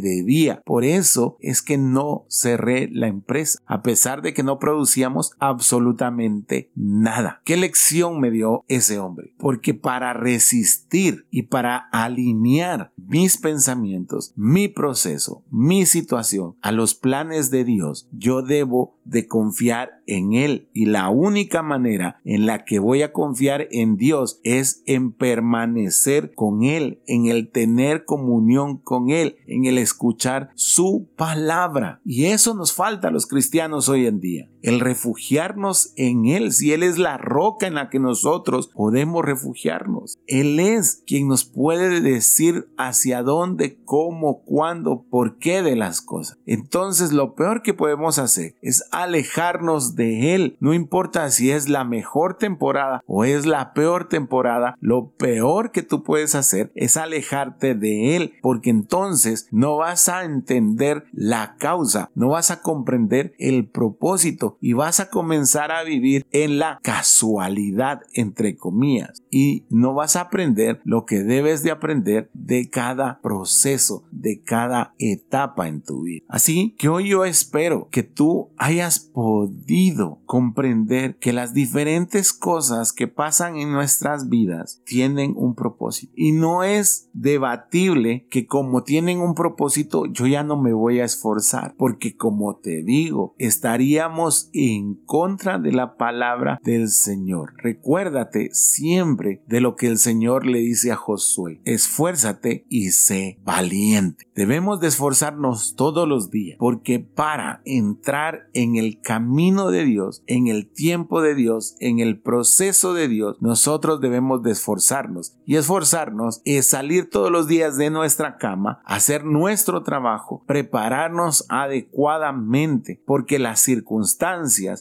debía. 0.00 0.62
Por 0.64 0.84
eso 0.84 1.36
es 1.40 1.62
que 1.62 1.78
no 1.78 2.24
cerré 2.28 2.88
la 2.90 3.08
empresa, 3.08 3.60
a 3.66 3.82
pesar 3.82 4.22
de 4.22 4.34
que 4.34 4.42
no 4.42 4.58
producíamos 4.58 5.32
absolutamente 5.38 6.70
nada. 6.74 7.40
¿Qué 7.44 7.56
lección 7.56 8.20
me 8.20 8.30
dio 8.30 8.64
ese 8.68 8.98
hombre? 8.98 9.34
Porque 9.38 9.74
para 9.74 10.12
resistir 10.12 11.26
y 11.30 11.42
para 11.42 11.76
alinear 11.92 12.92
mis 12.96 13.36
pensamientos, 13.36 14.32
mi 14.36 14.68
proceso, 14.68 15.44
mi 15.50 15.86
situación 15.86 16.56
a 16.62 16.72
los 16.72 16.94
planes 16.94 17.50
de 17.50 17.64
Dios, 17.64 18.08
yo 18.12 18.42
debo 18.42 18.96
de 19.04 19.26
confiar 19.26 20.01
en 20.06 20.34
Él. 20.34 20.68
Y 20.72 20.86
la 20.86 21.08
única 21.08 21.62
manera 21.62 22.20
en 22.24 22.46
la 22.46 22.64
que 22.64 22.78
voy 22.78 23.02
a 23.02 23.12
confiar 23.12 23.68
en 23.70 23.96
Dios 23.96 24.40
es 24.44 24.82
en 24.86 25.12
permanecer 25.12 26.34
con 26.34 26.62
Él, 26.62 27.02
en 27.06 27.26
el 27.26 27.50
tener 27.50 28.04
comunión 28.04 28.78
con 28.78 29.10
Él, 29.10 29.36
en 29.46 29.64
el 29.64 29.78
escuchar 29.78 30.50
su 30.54 31.08
palabra. 31.16 32.00
Y 32.04 32.26
eso 32.26 32.54
nos 32.54 32.72
falta 32.72 33.08
a 33.08 33.12
los 33.12 33.26
cristianos 33.26 33.88
hoy 33.88 34.06
en 34.06 34.20
día. 34.20 34.51
El 34.62 34.80
refugiarnos 34.80 35.92
en 35.96 36.26
Él, 36.26 36.52
si 36.52 36.72
Él 36.72 36.82
es 36.82 36.98
la 36.98 37.18
roca 37.18 37.66
en 37.66 37.74
la 37.74 37.90
que 37.90 37.98
nosotros 37.98 38.68
podemos 38.68 39.24
refugiarnos. 39.24 40.18
Él 40.26 40.60
es 40.60 41.02
quien 41.06 41.28
nos 41.28 41.44
puede 41.44 42.00
decir 42.00 42.68
hacia 42.78 43.22
dónde, 43.22 43.78
cómo, 43.84 44.42
cuándo, 44.44 45.04
por 45.10 45.38
qué 45.38 45.62
de 45.62 45.76
las 45.76 46.00
cosas. 46.00 46.38
Entonces 46.46 47.12
lo 47.12 47.34
peor 47.34 47.62
que 47.62 47.74
podemos 47.74 48.18
hacer 48.18 48.56
es 48.62 48.84
alejarnos 48.90 49.96
de 49.96 50.34
Él. 50.34 50.56
No 50.60 50.74
importa 50.74 51.30
si 51.30 51.50
es 51.50 51.68
la 51.68 51.84
mejor 51.84 52.38
temporada 52.38 53.02
o 53.06 53.24
es 53.24 53.46
la 53.46 53.72
peor 53.74 54.08
temporada, 54.08 54.76
lo 54.80 55.10
peor 55.10 55.72
que 55.72 55.82
tú 55.82 56.02
puedes 56.02 56.34
hacer 56.34 56.72
es 56.74 56.96
alejarte 56.96 57.74
de 57.74 58.16
Él, 58.16 58.34
porque 58.42 58.70
entonces 58.70 59.48
no 59.50 59.76
vas 59.76 60.08
a 60.08 60.24
entender 60.24 61.04
la 61.12 61.56
causa, 61.58 62.10
no 62.14 62.28
vas 62.28 62.50
a 62.50 62.62
comprender 62.62 63.34
el 63.38 63.68
propósito 63.68 64.51
y 64.60 64.72
vas 64.72 65.00
a 65.00 65.10
comenzar 65.10 65.72
a 65.72 65.82
vivir 65.82 66.26
en 66.30 66.58
la 66.58 66.78
casualidad, 66.82 68.00
entre 68.14 68.56
comillas, 68.56 69.22
y 69.30 69.64
no 69.70 69.94
vas 69.94 70.16
a 70.16 70.22
aprender 70.22 70.80
lo 70.84 71.04
que 71.06 71.22
debes 71.22 71.62
de 71.62 71.70
aprender 71.70 72.30
de 72.34 72.68
cada 72.68 73.20
proceso, 73.20 74.04
de 74.10 74.42
cada 74.42 74.94
etapa 74.98 75.68
en 75.68 75.82
tu 75.82 76.02
vida. 76.02 76.24
Así 76.28 76.74
que 76.78 76.88
hoy 76.88 77.08
yo 77.08 77.24
espero 77.24 77.88
que 77.90 78.02
tú 78.02 78.50
hayas 78.56 78.98
podido 79.00 80.20
comprender 80.26 81.16
que 81.18 81.32
las 81.32 81.54
diferentes 81.54 82.32
cosas 82.32 82.92
que 82.92 83.08
pasan 83.08 83.56
en 83.56 83.72
nuestras 83.72 84.28
vidas 84.28 84.82
tienen 84.84 85.34
un 85.36 85.54
propósito. 85.54 86.12
Y 86.16 86.32
no 86.32 86.62
es 86.62 87.08
debatible 87.12 88.26
que 88.30 88.46
como 88.46 88.82
tienen 88.82 89.20
un 89.20 89.34
propósito 89.34 90.06
yo 90.06 90.26
ya 90.26 90.42
no 90.42 90.60
me 90.60 90.72
voy 90.72 91.00
a 91.00 91.04
esforzar, 91.04 91.74
porque 91.76 92.16
como 92.16 92.56
te 92.56 92.82
digo, 92.82 93.34
estaríamos 93.38 94.41
en 94.52 94.94
contra 94.94 95.58
de 95.58 95.72
la 95.72 95.96
palabra 95.96 96.58
del 96.62 96.88
Señor. 96.88 97.54
Recuérdate 97.58 98.50
siempre 98.52 99.42
de 99.46 99.60
lo 99.60 99.76
que 99.76 99.88
el 99.88 99.98
Señor 99.98 100.46
le 100.46 100.58
dice 100.58 100.92
a 100.92 100.96
Josué. 100.96 101.60
Esfuérzate 101.64 102.66
y 102.68 102.90
sé 102.90 103.38
valiente. 103.44 104.26
Debemos 104.34 104.80
de 104.80 104.88
esforzarnos 104.88 105.74
todos 105.76 106.08
los 106.08 106.30
días, 106.30 106.56
porque 106.58 107.00
para 107.00 107.60
entrar 107.64 108.48
en 108.54 108.76
el 108.76 109.00
camino 109.00 109.70
de 109.70 109.84
Dios, 109.84 110.22
en 110.26 110.46
el 110.46 110.70
tiempo 110.70 111.20
de 111.20 111.34
Dios, 111.34 111.76
en 111.80 111.98
el 111.98 112.20
proceso 112.20 112.94
de 112.94 113.08
Dios, 113.08 113.36
nosotros 113.40 114.00
debemos 114.00 114.42
de 114.42 114.52
esforzarnos. 114.52 115.36
Y 115.44 115.56
esforzarnos 115.56 116.40
es 116.44 116.66
salir 116.66 117.10
todos 117.10 117.30
los 117.30 117.46
días 117.46 117.76
de 117.76 117.90
nuestra 117.90 118.36
cama, 118.38 118.80
hacer 118.84 119.24
nuestro 119.24 119.82
trabajo, 119.82 120.44
prepararnos 120.46 121.44
adecuadamente, 121.48 123.02
porque 123.06 123.38
las 123.38 123.60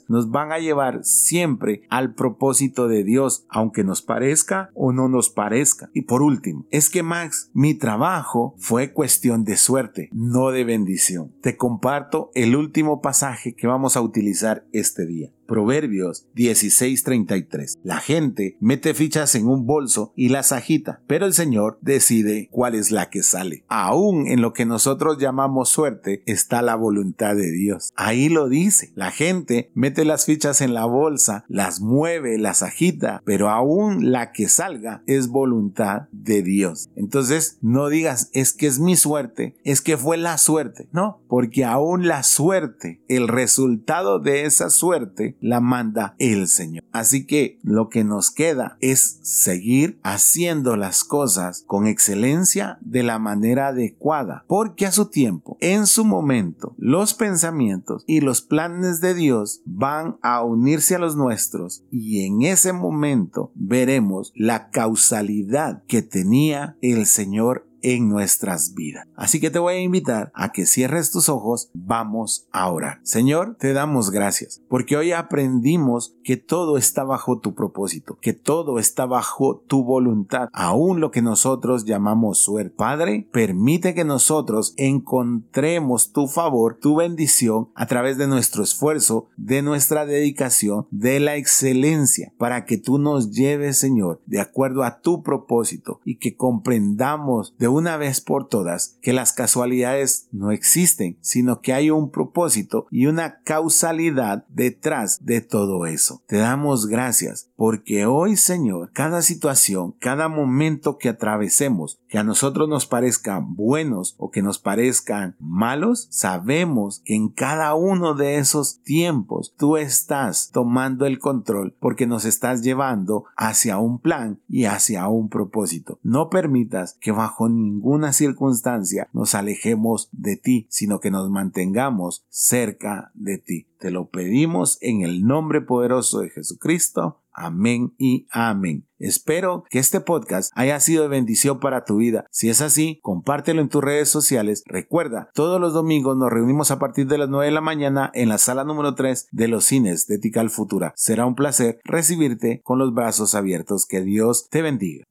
nos 0.07 0.31
van 0.31 0.51
a 0.51 0.59
llevar 0.59 1.03
siempre 1.03 1.83
al 1.89 2.13
propósito 2.13 2.87
de 2.87 3.03
Dios, 3.03 3.45
aunque 3.49 3.83
nos 3.83 4.01
parezca 4.01 4.69
o 4.73 4.91
no 4.91 5.07
nos 5.07 5.29
parezca. 5.29 5.89
Y 5.93 6.03
por 6.03 6.21
último, 6.21 6.65
es 6.71 6.89
que 6.89 7.03
Max, 7.03 7.49
mi 7.53 7.73
trabajo 7.73 8.55
fue 8.57 8.93
cuestión 8.93 9.43
de 9.43 9.57
suerte, 9.57 10.09
no 10.13 10.51
de 10.51 10.63
bendición. 10.63 11.33
Te 11.41 11.57
comparto 11.57 12.31
el 12.33 12.55
último 12.55 13.01
pasaje 13.01 13.55
que 13.55 13.67
vamos 13.67 13.97
a 13.97 14.01
utilizar 14.01 14.65
este 14.71 15.05
día. 15.05 15.31
Proverbios 15.51 16.27
16:33. 16.33 17.79
La 17.83 17.97
gente 17.97 18.55
mete 18.61 18.93
fichas 18.93 19.35
en 19.35 19.47
un 19.47 19.65
bolso 19.65 20.13
y 20.15 20.29
las 20.29 20.53
agita, 20.53 21.01
pero 21.07 21.25
el 21.25 21.33
Señor 21.33 21.77
decide 21.81 22.47
cuál 22.51 22.73
es 22.73 22.89
la 22.89 23.09
que 23.09 23.21
sale. 23.21 23.65
Aún 23.67 24.27
en 24.27 24.41
lo 24.41 24.53
que 24.53 24.65
nosotros 24.65 25.17
llamamos 25.17 25.67
suerte 25.67 26.23
está 26.25 26.61
la 26.61 26.75
voluntad 26.75 27.35
de 27.35 27.51
Dios. 27.51 27.91
Ahí 27.97 28.29
lo 28.29 28.47
dice. 28.47 28.93
La 28.95 29.11
gente 29.11 29.71
mete 29.73 30.05
las 30.05 30.25
fichas 30.25 30.61
en 30.61 30.73
la 30.73 30.85
bolsa, 30.85 31.43
las 31.49 31.81
mueve, 31.81 32.37
las 32.37 32.63
agita, 32.63 33.21
pero 33.25 33.49
aún 33.49 34.09
la 34.09 34.31
que 34.31 34.47
salga 34.47 35.03
es 35.05 35.27
voluntad 35.27 36.03
de 36.13 36.43
Dios. 36.43 36.89
Entonces, 36.95 37.57
no 37.59 37.89
digas 37.89 38.29
es 38.31 38.53
que 38.53 38.67
es 38.67 38.79
mi 38.79 38.95
suerte, 38.95 39.57
es 39.65 39.81
que 39.81 39.97
fue 39.97 40.15
la 40.15 40.37
suerte. 40.37 40.87
No, 40.93 41.20
porque 41.31 41.63
aún 41.63 42.09
la 42.09 42.23
suerte, 42.23 43.01
el 43.07 43.29
resultado 43.29 44.19
de 44.19 44.43
esa 44.43 44.69
suerte, 44.69 45.37
la 45.39 45.61
manda 45.61 46.13
el 46.19 46.49
Señor. 46.49 46.83
Así 46.91 47.25
que 47.25 47.57
lo 47.63 47.87
que 47.87 48.03
nos 48.03 48.31
queda 48.31 48.75
es 48.81 49.21
seguir 49.23 49.97
haciendo 50.03 50.75
las 50.75 51.05
cosas 51.05 51.63
con 51.65 51.87
excelencia 51.87 52.79
de 52.81 53.03
la 53.03 53.17
manera 53.17 53.67
adecuada, 53.67 54.43
porque 54.49 54.85
a 54.85 54.91
su 54.91 55.05
tiempo, 55.05 55.55
en 55.61 55.87
su 55.87 56.03
momento, 56.03 56.75
los 56.77 57.13
pensamientos 57.13 58.03
y 58.07 58.19
los 58.19 58.41
planes 58.41 58.99
de 58.99 59.13
Dios 59.13 59.61
van 59.63 60.17
a 60.21 60.43
unirse 60.43 60.95
a 60.95 60.99
los 60.99 61.15
nuestros 61.15 61.85
y 61.89 62.25
en 62.25 62.41
ese 62.41 62.73
momento 62.73 63.53
veremos 63.55 64.33
la 64.35 64.69
causalidad 64.69 65.81
que 65.87 66.01
tenía 66.01 66.75
el 66.81 67.05
Señor 67.05 67.70
en 67.81 68.09
nuestras 68.09 68.73
vidas. 68.73 69.07
Así 69.15 69.39
que 69.39 69.49
te 69.49 69.59
voy 69.59 69.75
a 69.75 69.79
invitar 69.79 70.31
a 70.33 70.51
que 70.51 70.65
cierres 70.65 71.11
tus 71.11 71.29
ojos, 71.29 71.69
vamos 71.73 72.47
a 72.51 72.69
orar. 72.71 72.99
Señor, 73.03 73.55
te 73.59 73.73
damos 73.73 74.11
gracias 74.11 74.61
porque 74.67 74.97
hoy 74.97 75.11
aprendimos 75.11 76.15
que 76.23 76.37
todo 76.37 76.77
está 76.77 77.03
bajo 77.03 77.39
tu 77.39 77.53
propósito, 77.53 78.17
que 78.21 78.33
todo 78.33 78.79
está 78.79 79.05
bajo 79.05 79.63
tu 79.67 79.83
voluntad, 79.83 80.49
aún 80.53 80.99
lo 80.99 81.11
que 81.11 81.21
nosotros 81.21 81.85
llamamos 81.85 82.39
suerte. 82.39 82.75
Padre, 82.75 83.27
permite 83.31 83.93
que 83.93 84.03
nosotros 84.03 84.73
encontremos 84.77 86.11
tu 86.11 86.27
favor, 86.27 86.77
tu 86.79 86.95
bendición 86.95 87.69
a 87.75 87.85
través 87.85 88.17
de 88.17 88.27
nuestro 88.27 88.63
esfuerzo, 88.63 89.27
de 89.37 89.61
nuestra 89.61 90.05
dedicación, 90.05 90.87
de 90.91 91.19
la 91.19 91.35
excelencia, 91.35 92.33
para 92.37 92.65
que 92.65 92.77
tú 92.77 92.97
nos 92.97 93.31
lleves, 93.31 93.77
Señor, 93.77 94.21
de 94.25 94.39
acuerdo 94.39 94.83
a 94.83 95.01
tu 95.01 95.23
propósito 95.23 95.99
y 96.05 96.15
que 96.15 96.35
comprendamos 96.35 97.53
de 97.57 97.67
una 97.71 97.97
vez 97.97 98.21
por 98.21 98.47
todas 98.47 98.97
que 99.01 99.13
las 99.13 99.34
casualidades 99.34 100.27
no 100.31 100.51
existen, 100.51 101.17
sino 101.21 101.62
que 101.62 101.73
hay 101.73 101.89
un 101.89 102.12
propósito 102.12 102.88
y 102.91 103.07
una 103.07 103.41
causalidad 103.41 104.45
detrás 104.49 105.25
de 105.25 105.41
todo 105.41 105.86
eso. 105.86 106.21
Te 106.27 106.38
damos 106.38 106.88
gracias 106.88 107.49
porque 107.55 108.05
hoy, 108.05 108.36
Señor, 108.36 108.91
cada 108.93 109.21
situación, 109.21 109.93
cada 109.99 110.27
momento 110.27 110.97
que 110.97 111.10
atravesemos, 111.10 111.99
que 112.07 112.17
a 112.17 112.23
nosotros 112.23 112.67
nos 112.67 112.86
parezcan 112.86 113.55
buenos 113.55 114.15
o 114.17 114.31
que 114.31 114.41
nos 114.41 114.60
parezcan 114.60 115.36
malos, 115.39 116.07
sabemos 116.12 117.01
que 117.05 117.15
en 117.15 117.29
cada 117.29 117.73
uno 117.75 118.13
de 118.15 118.38
esos 118.38 118.81
tiempos 118.84 119.53
tú 119.57 119.77
estás 119.77 120.49
tomando 120.51 121.05
el 121.05 121.19
control 121.19 121.75
porque 121.79 122.07
nos 122.07 122.25
estás 122.25 122.62
llevando 122.62 123.25
hacia 123.36 123.77
un 123.77 123.99
plan 123.99 124.39
y 124.47 124.65
hacia 124.65 125.07
un 125.07 125.29
propósito. 125.29 125.99
No 126.03 126.29
permitas 126.29 126.97
que 126.99 127.12
bajo 127.12 127.47
ninguna 127.63 128.13
circunstancia 128.13 129.08
nos 129.13 129.36
alejemos 129.36 130.10
de 130.12 130.38
ti, 130.38 130.67
sino 130.69 131.00
que 131.00 131.12
nos 131.12 131.30
mantengamos 131.30 132.26
cerca 132.30 133.12
de 133.13 133.38
ti. 133.38 133.67
Te 133.80 133.91
lo 133.91 134.10
pedimos 134.10 134.78
en 134.82 135.02
el 135.02 135.26
nombre 135.26 135.62
poderoso 135.62 136.19
de 136.19 136.30
Jesucristo. 136.30 137.17
Amén 137.34 137.93
y 137.97 138.28
amén. 138.30 138.86
Espero 139.00 139.63
que 139.69 139.80
este 139.80 140.02
podcast 140.02 140.52
haya 140.54 140.80
sido 140.80 141.04
de 141.04 141.10
bendición 141.10 141.60
para 141.60 141.86
tu 141.86 141.95
vida. 141.95 142.26
Si 142.30 142.50
es 142.50 142.62
así, 142.62 143.00
compártelo 143.02 143.62
en 143.62 143.69
tus 143.69 143.84
redes 143.84 144.10
sociales. 144.10 144.63
Recuerda, 144.67 145.32
todos 145.34 145.60
los 145.60 145.74
domingos 145.74 146.17
nos 146.17 146.30
reunimos 146.30 146.71
a 146.71 146.78
partir 146.78 147.08
de 147.08 147.17
las 147.17 147.30
9 147.30 147.45
de 147.45 147.52
la 147.52 147.62
mañana 147.62 148.12
en 148.13 148.30
la 148.30 148.38
sala 148.38 148.63
número 148.63 148.93
3 148.93 149.30
de 149.32 149.47
los 149.47 149.65
cines 149.65 150.06
de 150.08 150.19
Tical 150.19 150.50
Futura. 150.50 150.93
Será 150.95 151.26
un 151.26 151.36
placer 151.36 151.80
recibirte 151.84 152.62
con 152.63 152.78
los 152.78 152.93
brazos 152.93 153.34
abiertos. 153.34 153.86
Que 153.88 154.02
Dios 154.02 154.50
te 154.50 154.62
bendiga. 154.62 155.06